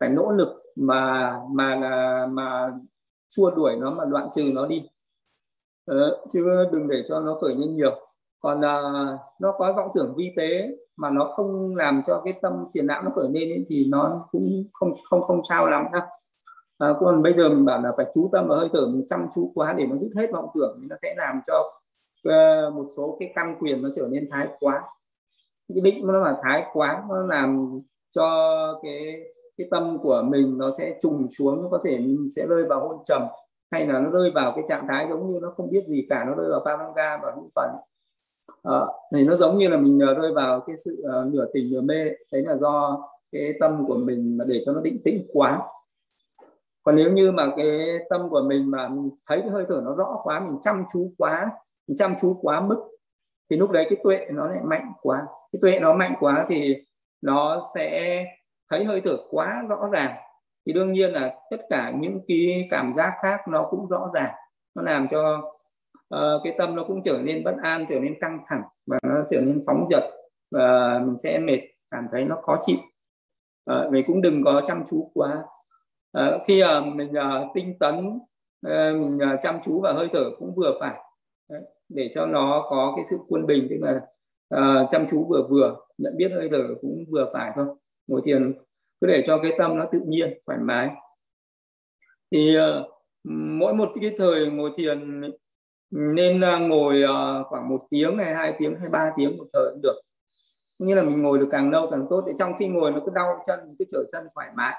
[0.00, 2.70] phải nỗ lực mà mà là mà
[3.30, 4.82] xua đuổi nó mà đoạn trừ nó đi.
[5.86, 7.96] Ờ, chứ đừng để cho nó khởi lên nhiều.
[8.42, 8.82] Còn à,
[9.40, 13.02] nó có vọng tưởng vi tế mà nó không làm cho cái tâm phiền não
[13.02, 16.06] nó khởi lên ấy, thì nó cũng không không không sao lắm ha
[16.78, 19.26] à, còn bây giờ mình bảo là phải chú tâm vào hơi thở mình chăm
[19.34, 21.72] chú quá để nó dứt hết vọng tưởng thì nó sẽ làm cho
[22.28, 24.82] uh, một số cái căn quyền nó trở nên thái quá.
[25.74, 27.80] Cái định nó là thái quá nó làm
[28.14, 29.24] cho cái
[29.56, 32.88] cái tâm của mình nó sẽ trùng xuống nó có thể mình sẽ rơi vào
[32.88, 33.22] hôn trầm
[33.70, 36.24] hay là nó rơi vào cái trạng thái giống như nó không biết gì cả
[36.24, 37.70] nó rơi vào pavanga và hữu phần.
[38.62, 38.80] À,
[39.12, 42.04] thì nó giống như là mình rơi vào cái sự uh, nửa tỉnh nửa mê.
[42.32, 43.02] Đấy là do
[43.32, 45.62] cái tâm của mình mà để cho nó định tĩnh quá
[46.84, 49.94] còn nếu như mà cái tâm của mình mà mình thấy cái hơi thở nó
[49.94, 51.50] rõ quá mình chăm chú quá
[51.86, 52.94] mình chăm chú quá mức
[53.50, 55.26] thì lúc đấy cái tuệ nó lại mạnh quá.
[55.52, 56.76] Cái tuệ nó mạnh quá thì
[57.22, 58.24] nó sẽ
[58.70, 60.16] thấy hơi thở quá rõ ràng.
[60.66, 64.34] Thì đương nhiên là tất cả những cái cảm giác khác nó cũng rõ ràng.
[64.74, 65.42] Nó làm cho
[66.14, 69.14] uh, cái tâm nó cũng trở nên bất an trở nên căng thẳng và nó
[69.30, 70.02] trở nên phóng dật
[70.50, 71.60] và mình sẽ mệt
[71.90, 72.78] cảm thấy nó khó chịu.
[73.64, 75.44] Ờ, uh, mình cũng đừng có chăm chú quá.
[76.14, 78.06] Ờ, khi uh, mình uh, tinh tấn
[78.66, 81.00] uh, mình uh, chăm chú vào hơi thở cũng vừa phải
[81.50, 84.00] Đấy, để cho nó có cái sự quân bình tức là
[84.54, 87.66] uh, chăm chú vừa vừa nhận biết hơi thở cũng vừa phải thôi.
[88.06, 88.52] Ngồi thiền
[89.00, 90.90] cứ để cho cái tâm nó tự nhiên thoải mái.
[92.30, 92.90] Thì uh,
[93.58, 95.20] mỗi một cái thời ngồi thiền
[95.90, 99.70] nên uh, ngồi uh, khoảng một tiếng hay hai tiếng hay ba tiếng một thời
[99.72, 100.00] cũng được.
[100.80, 103.12] Như là mình ngồi được càng lâu càng tốt để trong khi ngồi nó cứ
[103.14, 104.74] đau chân cứ trở chân thoải mái.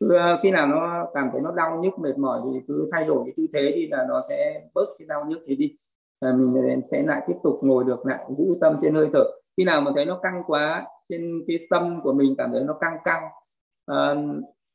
[0.00, 3.04] Cứ, ờ, khi nào nó cảm thấy nó đau nhức mệt mỏi thì cứ thay
[3.04, 5.76] đổi cái tư thế đi là nó sẽ bớt cái đau nhức thì đi.
[6.20, 9.24] À, mình sẽ lại tiếp tục ngồi được lại giữ tâm trên hơi thở.
[9.56, 12.74] Khi nào mà thấy nó căng quá trên cái tâm của mình cảm thấy nó
[12.80, 13.22] căng căng
[13.86, 14.14] à,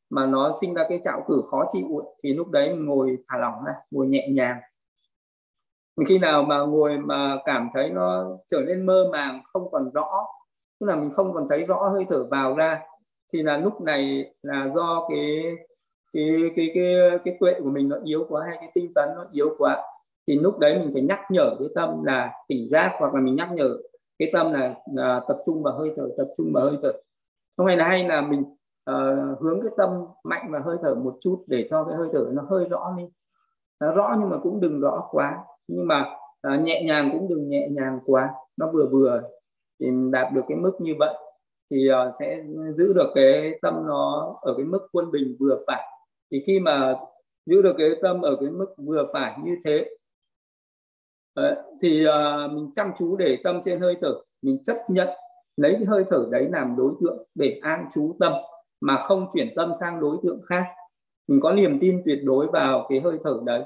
[0.09, 1.87] mà nó sinh ra cái trạo cử khó chịu
[2.23, 4.57] thì lúc đấy mình ngồi thả lỏng ra ngồi nhẹ nhàng.
[5.97, 9.91] Mình khi nào mà ngồi mà cảm thấy nó trở nên mơ màng không còn
[9.93, 10.25] rõ
[10.79, 12.81] tức là mình không còn thấy rõ hơi thở vào ra
[13.34, 15.55] thì là lúc này là do cái
[16.13, 19.25] cái cái cái cái tuệ của mình nó yếu quá hay cái tinh tấn nó
[19.31, 19.84] yếu quá
[20.27, 23.36] thì lúc đấy mình phải nhắc nhở cái tâm là tỉnh giác hoặc là mình
[23.36, 23.77] nhắc nhở
[24.19, 26.91] cái tâm là, là tập trung vào hơi thở tập trung vào hơi thở.
[27.57, 28.41] Không hay là hay là mình
[28.91, 29.89] uh, hướng cái tâm
[30.23, 33.03] mạnh vào hơi thở một chút để cho cái hơi thở nó hơi rõ đi.
[33.79, 35.38] Nó rõ nhưng mà cũng đừng rõ quá.
[35.67, 36.05] Nhưng mà
[36.53, 38.34] uh, nhẹ nhàng cũng đừng nhẹ nhàng quá.
[38.57, 39.21] Nó vừa vừa
[39.79, 41.13] thì đạt được cái mức như vậy
[41.74, 42.43] thì uh, sẽ
[42.76, 45.84] giữ được cái tâm nó ở cái mức quân bình vừa phải.
[46.32, 46.95] Thì khi mà
[47.45, 49.89] giữ được cái tâm ở cái mức vừa phải như thế
[51.36, 54.15] Đấy, thì uh, mình chăm chú để tâm trên hơi thở.
[54.41, 55.07] Mình chấp nhận
[55.57, 58.34] lấy cái hơi thở đấy làm đối tượng để an trú tâm
[58.82, 60.65] mà không chuyển tâm sang đối tượng khác.
[61.28, 63.63] Mình có niềm tin tuyệt đối vào cái hơi thở đấy.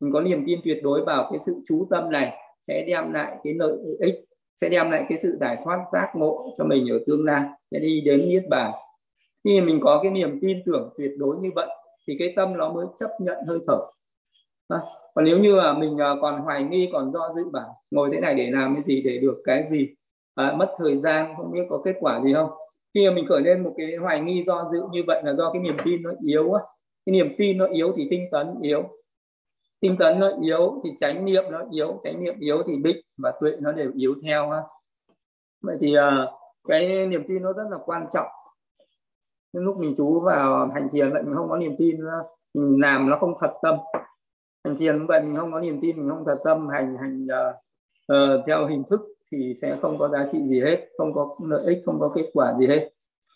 [0.00, 2.32] Mình có niềm tin tuyệt đối vào cái sự chú tâm này
[2.66, 4.24] sẽ đem lại cái lợi ích
[4.60, 7.78] sẽ đem lại cái sự giải thoát giác ngộ cho mình ở tương lai sẽ
[7.78, 8.72] đi đến niết bàn.
[9.44, 11.68] Khi mình có cái niềm tin tưởng tuyệt đối như vậy
[12.06, 13.78] thì cái tâm nó mới chấp nhận hơi thở.
[14.68, 14.78] À,
[15.14, 18.20] còn nếu như mà mình à, còn hoài nghi còn do dự bảo ngồi thế
[18.20, 19.88] này để làm cái gì để được cái gì?
[20.34, 22.50] À, mất thời gian không biết có kết quả gì không?
[22.94, 25.52] Khi mà mình khởi lên một cái hoài nghi do dự như vậy là do
[25.52, 26.62] cái niềm tin nó yếu á.
[27.06, 28.82] Cái niềm tin nó yếu thì tinh tấn yếu
[29.80, 33.32] tinh tấn nó yếu thì chánh niệm nó yếu chánh niệm yếu thì định và
[33.40, 34.62] tuệ nó đều yếu theo ha.
[35.62, 36.32] Vậy thì ờ,
[36.68, 38.26] cái niềm tin nó rất là quan trọng.
[39.52, 42.00] Nhưng lúc mình chú vào hành thiền vậy mình không có niềm tin
[42.54, 43.76] mình làm nó không thật tâm.
[44.64, 47.56] Hành thiền vậy mình không có niềm tin mình không thật tâm hành hành uh,
[48.12, 49.00] uh, theo hình thức
[49.32, 52.30] thì sẽ không có giá trị gì hết không có lợi ích không có kết
[52.32, 52.90] quả gì hết.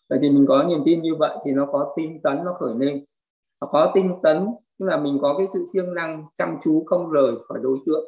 [0.09, 2.75] Vậy thì mình có niềm tin như vậy thì nó có tinh tấn nó khởi
[2.79, 3.05] lên.
[3.61, 4.47] Nó có tinh tấn
[4.79, 8.05] tức là mình có cái sự siêng năng chăm chú không rời khỏi đối tượng.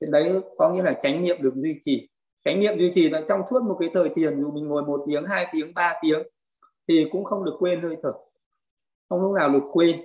[0.00, 2.08] Thì đấy có nghĩa là chánh niệm được duy trì.
[2.44, 5.00] Chánh niệm duy trì là trong suốt một cái thời tiền dù mình ngồi một
[5.06, 6.22] tiếng hai tiếng ba tiếng
[6.88, 8.12] thì cũng không được quên hơi thở.
[9.08, 9.96] Không lúc nào được quên.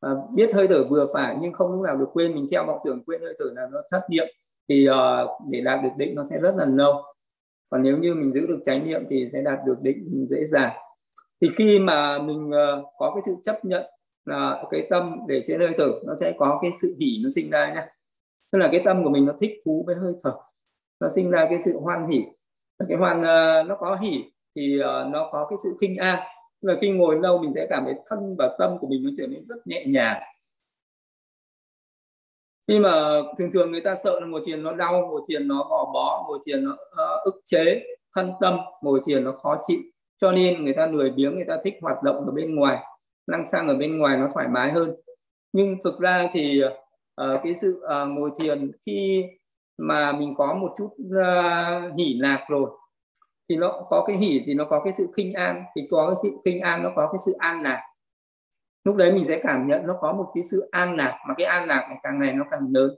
[0.00, 2.34] À, biết hơi thở vừa phải nhưng không lúc nào được quên.
[2.34, 4.26] Mình theo vọng tưởng quên hơi thở là nó thất niệm
[4.68, 7.02] thì uh, để đạt được định nó sẽ rất là lâu.
[7.70, 10.76] Còn nếu như mình giữ được chánh niệm thì sẽ đạt được định dễ dàng.
[11.40, 13.82] Thì khi mà mình uh, có cái sự chấp nhận
[14.28, 17.50] là cái tâm để trên hơi thở nó sẽ có cái sự hỉ nó sinh
[17.50, 17.86] ra nhá.
[18.52, 20.32] Tức là cái tâm của mình nó thích thú với hơi thở
[21.00, 22.24] nó sinh ra cái sự hoan hỉ.
[22.88, 24.24] Cái hoan ờ, nó có hỉ
[24.56, 26.18] thì ờ, nó có cái sự khinh an.
[26.62, 29.10] Tức là khi ngồi lâu mình sẽ cảm thấy thân và tâm của mình nó
[29.18, 30.22] trở nên rất nhẹ nhàng.
[32.68, 35.66] Khi mà thường thường người ta sợ là ngồi thiền nó đau ngồi thiền nó
[35.70, 37.82] gò bó ngồi thiền nó uh, ức chế
[38.14, 39.78] thân tâm ngồi thiền nó khó chịu.
[40.20, 42.84] Cho nên người ta lười biếng người ta thích hoạt động ở bên ngoài
[43.28, 44.94] năng sang ở bên ngoài nó thoải mái hơn.
[45.52, 49.24] Nhưng thực ra thì uh, cái sự uh, ngồi thiền khi
[49.78, 52.70] mà mình có một chút uh, hỉ lạc rồi
[53.48, 56.16] thì nó có cái hỉ thì nó có cái sự khinh an thì có cái
[56.22, 57.82] sự khinh an nó có cái sự an lạc.
[58.84, 61.46] Lúc đấy mình sẽ cảm nhận nó có một cái sự an lạc mà cái
[61.46, 62.90] an lạc này càng ngày nó càng lớn.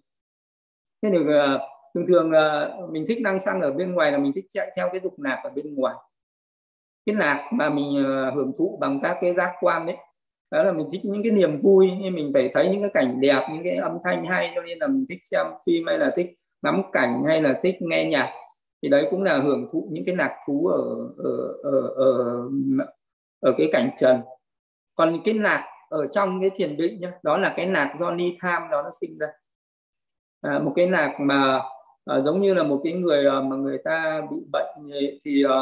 [1.03, 1.61] Thế được uh,
[1.95, 4.89] thường thường uh, mình thích năng xăng ở bên ngoài là mình thích chạy theo
[4.93, 5.95] cái dục lạc ở bên ngoài.
[7.07, 9.97] Cái lạc mà mình uh, hưởng thụ bằng các cái giác quan đấy
[10.51, 13.21] đó là mình thích những cái niềm vui nên mình phải thấy những cái cảnh
[13.21, 16.13] đẹp những cái âm thanh hay cho nên là mình thích xem phim hay là
[16.17, 16.27] thích
[16.63, 18.33] ngắm cảnh hay là thích nghe nhạc.
[18.83, 22.37] Thì đấy cũng là hưởng thụ những cái lạc thú ở ở ở ở,
[23.41, 24.21] ở cái cảnh trần.
[24.95, 28.37] Còn cái lạc ở trong cái thiền định nhá đó là cái lạc do ni
[28.41, 29.27] tham đó nó sinh ra.
[30.41, 31.61] À, một cái lạc mà
[32.05, 34.91] à, giống như là một cái người à, mà người ta bị bệnh
[35.25, 35.61] thì à,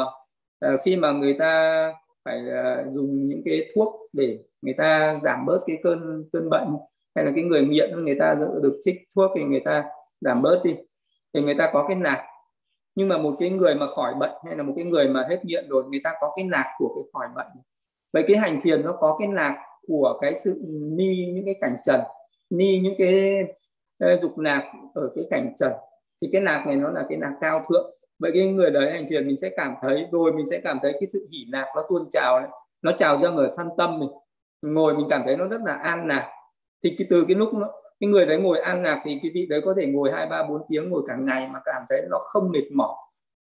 [0.59, 1.93] à, khi mà người ta
[2.25, 6.67] phải uh, dùng những cái thuốc để người ta giảm bớt cái cơn cơn bệnh
[7.15, 9.85] hay là cái người nghiện người ta được trích thuốc thì người ta
[10.21, 10.75] giảm bớt đi
[11.33, 12.25] thì người ta có cái lạc
[12.95, 15.45] nhưng mà một cái người mà khỏi bệnh hay là một cái người mà hết
[15.45, 17.47] nghiện rồi người ta có cái lạc của cái khỏi bệnh.
[18.13, 20.61] Vậy cái hành thiền nó có cái lạc của cái sự
[20.97, 21.99] ni những cái cảnh trần
[22.49, 23.43] ni những cái
[24.21, 25.71] dục lạc ở cái cảnh trần.
[26.21, 29.07] Thì cái lạc này nó là cái lạc cao thượng vậy cái người đấy hành
[29.09, 31.85] thiền mình sẽ cảm thấy rồi, mình sẽ cảm thấy cái sự hỉ lạc nó
[31.89, 32.49] tuôn trào đấy,
[32.81, 34.09] nó trào ra ở thân tâm mình.
[34.61, 36.31] Ngồi, mình cảm thấy nó rất là an lạc
[36.83, 37.67] thì cái, từ cái lúc nó,
[37.99, 40.43] cái người đấy ngồi an lạc thì cái vị đấy có thể ngồi hai, ba,
[40.43, 42.95] bốn tiếng ngồi cả ngày mà cảm thấy nó không mệt mỏi,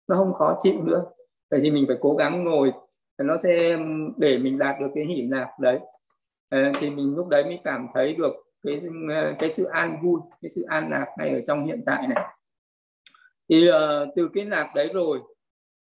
[0.09, 1.05] nó không khó chịu nữa.
[1.51, 2.73] Vậy thì mình phải cố gắng ngồi,
[3.19, 3.79] nó sẽ,
[4.17, 5.79] để mình đạt được cái hỉ lạc đấy.
[6.51, 8.33] Ờ, thì mình lúc đấy mới cảm thấy được
[8.65, 12.07] cái ờ, cái sự an vui, cái sự an lạc ngay ở trong hiện tại
[12.09, 12.25] này
[13.49, 13.75] thì uh,
[14.17, 15.21] từ cái lạc đấy rồi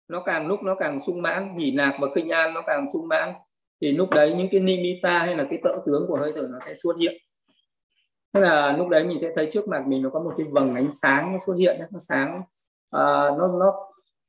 [0.08, 3.08] nó càng lúc nó càng sung mãn hỉ lạc và khinh an nó càng sung
[3.08, 3.34] mãn
[3.82, 6.60] thì lúc đấy những cái nimitta hay là cái tợ tướng của hơi thở nó
[6.66, 7.14] sẽ xuất hiện.
[8.34, 10.76] Thế là lúc đấy mình sẽ thấy trước mặt mình nó có một cái vầng
[10.76, 12.40] ánh sáng nó xuất hiện nó sáng
[12.96, 13.74] uh, nó nó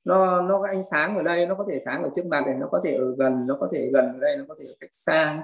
[0.04, 2.54] nó nó có ánh sáng ở đây nó có thể sáng ở trước mặt này
[2.60, 4.74] nó có thể ở gần nó có thể gần ở đây nó có thể ở
[4.80, 5.42] cách xa.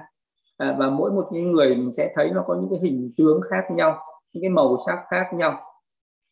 [0.57, 3.41] À, và mỗi một cái người mình sẽ thấy nó có những cái hình tướng
[3.49, 3.99] khác nhau
[4.33, 5.61] những cái màu sắc khác nhau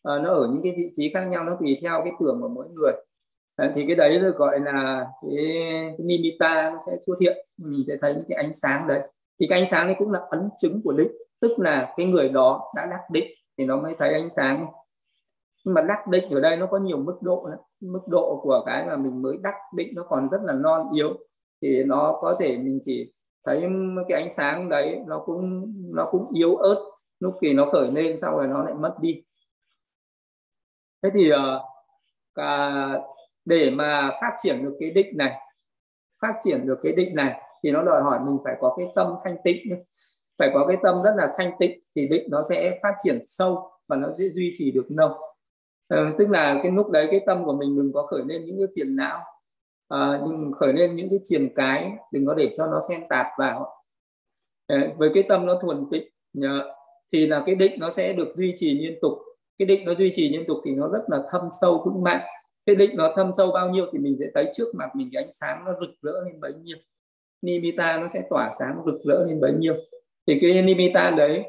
[0.03, 2.47] à, nó ở những cái vị trí khác nhau nó tùy theo cái tưởng của
[2.49, 2.93] mỗi người.
[3.55, 5.45] À, thì cái đấy được gọi là cái,
[5.97, 7.37] cái nimitta nó sẽ xuất hiện.
[7.63, 9.01] Ừ, mình sẽ thấy những cái ánh sáng đấy.
[9.39, 12.29] Thì cái ánh sáng đấy cũng là ấn chứng của đích tức là cái người
[12.29, 13.27] đó đã đắc định
[13.57, 14.67] thì nó mới thấy ánh sáng.
[15.65, 18.85] Nhưng mà đắc định ở đây nó có nhiều mức độ mức độ của cái
[18.87, 21.17] mà mình mới đắc định nó còn rất là non yếu.
[21.61, 23.13] Thì nó có thể mình chỉ
[23.45, 23.61] thấy
[24.07, 26.91] cái ánh sáng đấy nó cũng nó cũng yếu ớt.
[27.19, 29.23] Lúc kỳ nó khởi lên sau rồi nó lại mất đi
[31.03, 31.61] thế thì uh,
[33.45, 35.33] để mà phát triển được cái định này
[36.21, 39.13] phát triển được cái định này thì nó đòi hỏi mình phải có cái tâm
[39.23, 39.83] thanh tịnh
[40.37, 43.71] phải có cái tâm rất là thanh tịnh thì định nó sẽ phát triển sâu
[43.87, 45.09] và nó sẽ duy trì được lâu.
[45.87, 48.57] À, tức là cái lúc đấy cái tâm của mình đừng có khởi lên những
[48.57, 49.23] cái phiền não
[49.87, 53.25] à, đừng khởi lên những cái triền cái đừng có để cho nó xen tạp
[53.37, 53.83] vào.
[54.67, 56.07] À, với cái tâm nó thuần tịnh
[57.11, 59.13] thì là cái định nó sẽ được duy trì liên tục
[59.59, 62.21] cái định nó duy trì liên tục thì nó rất là thâm sâu vững mạnh.
[62.65, 65.23] Cái định nó thâm sâu bao nhiêu thì mình sẽ thấy trước mặt mình cái
[65.23, 66.77] ánh sáng nó rực rỡ lên bấy nhiêu.
[67.41, 69.75] Nimita nó sẽ tỏa sáng rực rỡ lên bấy nhiêu.
[70.27, 71.39] Thì cái nimita đấy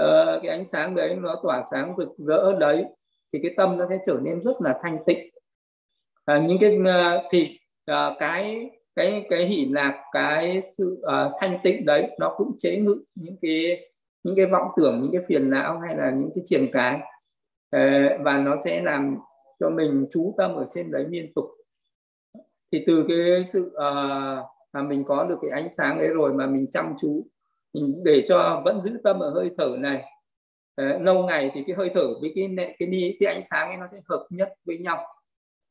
[0.00, 2.84] uh, cái ánh sáng đấy nó tỏa sáng rực rỡ đấy
[3.32, 5.30] thì cái tâm nó sẽ trở nên rất là thanh tịnh.
[6.24, 7.58] À, những cái uh, thì
[7.90, 12.76] uh, cái cái cái hỉ lạc cái sự uh, thanh tịnh đấy nó cũng chế
[12.76, 13.88] ngự những cái
[14.22, 17.00] những cái vọng tưởng những cái phiền não hay là những cái triển cái.
[17.72, 17.80] Ờ,
[18.20, 19.18] và nó sẽ làm
[19.60, 21.44] cho mình chú tâm ở trên đấy liên tục.
[22.72, 26.46] Thì từ cái sự uh, mà mình có được cái ánh sáng đấy rồi mà
[26.46, 27.26] mình chăm chú
[27.74, 30.04] mình để cho vẫn giữ tâm ở hơi thở này.
[30.82, 33.76] Uh, lâu ngày thì cái hơi thở với cái cái cái, cái ánh sáng ấy
[33.76, 35.06] nó sẽ hợp nhất với nhau.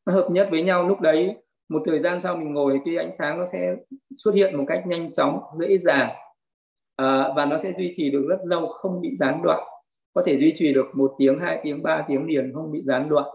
[0.05, 1.35] Nó hợp nhất với nhau lúc đấy
[1.69, 3.75] một thời gian sau mình ngồi cái ánh sáng nó sẽ
[4.17, 6.09] xuất hiện một cách nhanh chóng dễ dàng.
[7.01, 9.70] Uh, và nó sẽ duy trì được rất lâu không bị gián đoạn
[10.13, 13.09] có thể duy trì được một tiếng hai tiếng ba tiếng liền không bị gián
[13.09, 13.29] đoạn.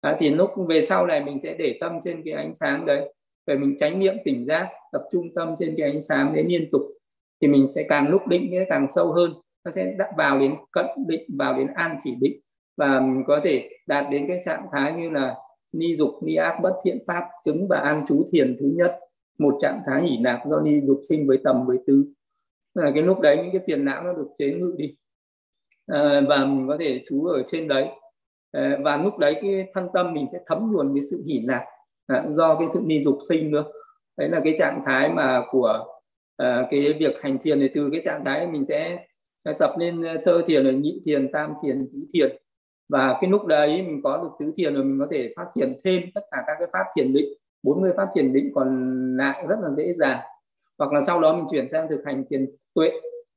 [0.00, 3.14] À, thì lúc về sau này mình sẽ để tâm trên cái ánh sáng đấy.
[3.46, 6.68] Để mình tránh niệm tỉnh giác tập trung tâm trên cái ánh sáng đấy liên
[6.72, 6.82] tục
[7.40, 9.32] thì mình sẽ càng lúc định cái càng sâu hơn.
[9.64, 12.40] Nó sẽ vào đến cận định vào đến an chỉ định.
[12.76, 15.34] Và mình có thể đạt đến cái trạng thái như là
[15.72, 18.98] ni dục ni ác bất thiện pháp chứng và an trú thiền thứ nhất.
[19.38, 22.12] Một trạng thái hỉ nạp do ni dục sinh với tầm với tứ.
[22.74, 24.96] Là cái lúc đấy những cái phiền não nó được chế ngự đi.
[25.86, 27.88] Ờ, và mình có thể trú ở trên đấy.
[28.52, 31.64] Ờ, và lúc đấy cái thân tâm mình sẽ thấm nhuần cái sự hỉ lạc
[32.06, 33.64] à, do cái sự ni dục sinh nữa.
[34.16, 35.84] Đấy là cái trạng thái mà của
[36.36, 37.70] ờ, cái việc hành thiền này.
[37.74, 39.06] Từ cái trạng thái mình sẽ,
[39.58, 42.36] tập lên sơ thiền rồi nhị thiền tam thiền tứ thiền.
[42.88, 45.80] Và cái lúc đấy mình có được tứ thiền rồi mình có thể phát triển
[45.84, 47.28] thêm tất cả các cái pháp thiền định.
[47.62, 50.20] 40 pháp thiền định còn lại rất là dễ dàng.
[50.78, 52.90] Hoặc là sau đó mình chuyển sang thực hành thiền tuệ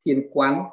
[0.05, 0.63] thiền quán.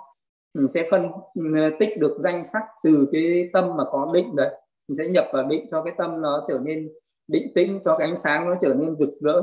[0.57, 1.42] Ừ, sẽ phân ừ,
[1.78, 4.50] tích được danh sắc từ cái tâm mà có định đấy.
[4.88, 6.88] Mình sẽ nhập vào định cho cái tâm nó trở nên
[7.28, 9.42] định tĩnh cho cái ánh sáng nó trở nên rực rỡ.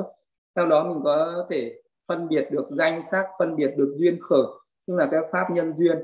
[0.55, 4.45] Sau đó mình có thể phân biệt được danh sắc phân biệt được duyên khởi
[4.87, 5.97] tức là các pháp nhân duyên.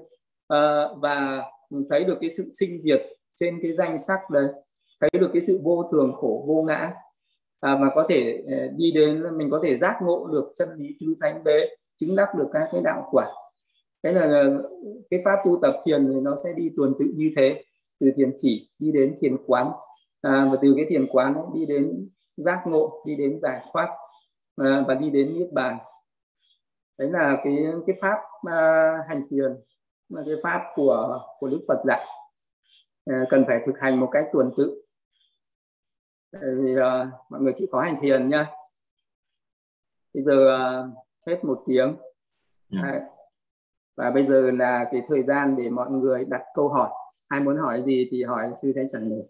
[0.47, 3.01] À, và mình thấy được cái sự sinh diệt
[3.39, 4.47] trên cái danh sắc đấy.
[5.01, 6.93] Thấy được cái sự vô thường khổ vô ngã.
[7.59, 10.87] À, và có thể ờ, đi đến mình có thể giác ngộ được chân lý
[10.99, 13.27] tứ thánh đế chứng đắc được các cái đạo quả
[14.03, 14.57] cái là
[15.09, 17.63] cái pháp tu tập thiền thì nó sẽ đi tuần tự như thế
[17.99, 19.71] từ thiền chỉ đi đến thiền quán.
[20.21, 23.97] À, và từ cái thiền quán đi đến giác ngộ đi đến giải thoát
[24.55, 25.77] à, và đi đến niết bàn.
[26.97, 29.55] Đấy là cái cái pháp à, hành thiền
[30.09, 32.05] là cái pháp của của đức phật dạy.
[33.05, 34.81] À, cần phải thực hành một cách tuần tự.
[36.31, 38.47] Vì uh, mọi người chịu khó hành thiền nha.
[40.13, 40.97] Bây giờ uh,
[41.27, 41.95] hết một tiếng.
[42.71, 42.85] Yeah.
[42.85, 43.01] Dạ
[43.99, 46.89] và bây giờ là cái thời gian để mọi người đặt câu hỏi.
[47.27, 49.23] Ai muốn hỏi gì thì hỏi sư sẽ trả lời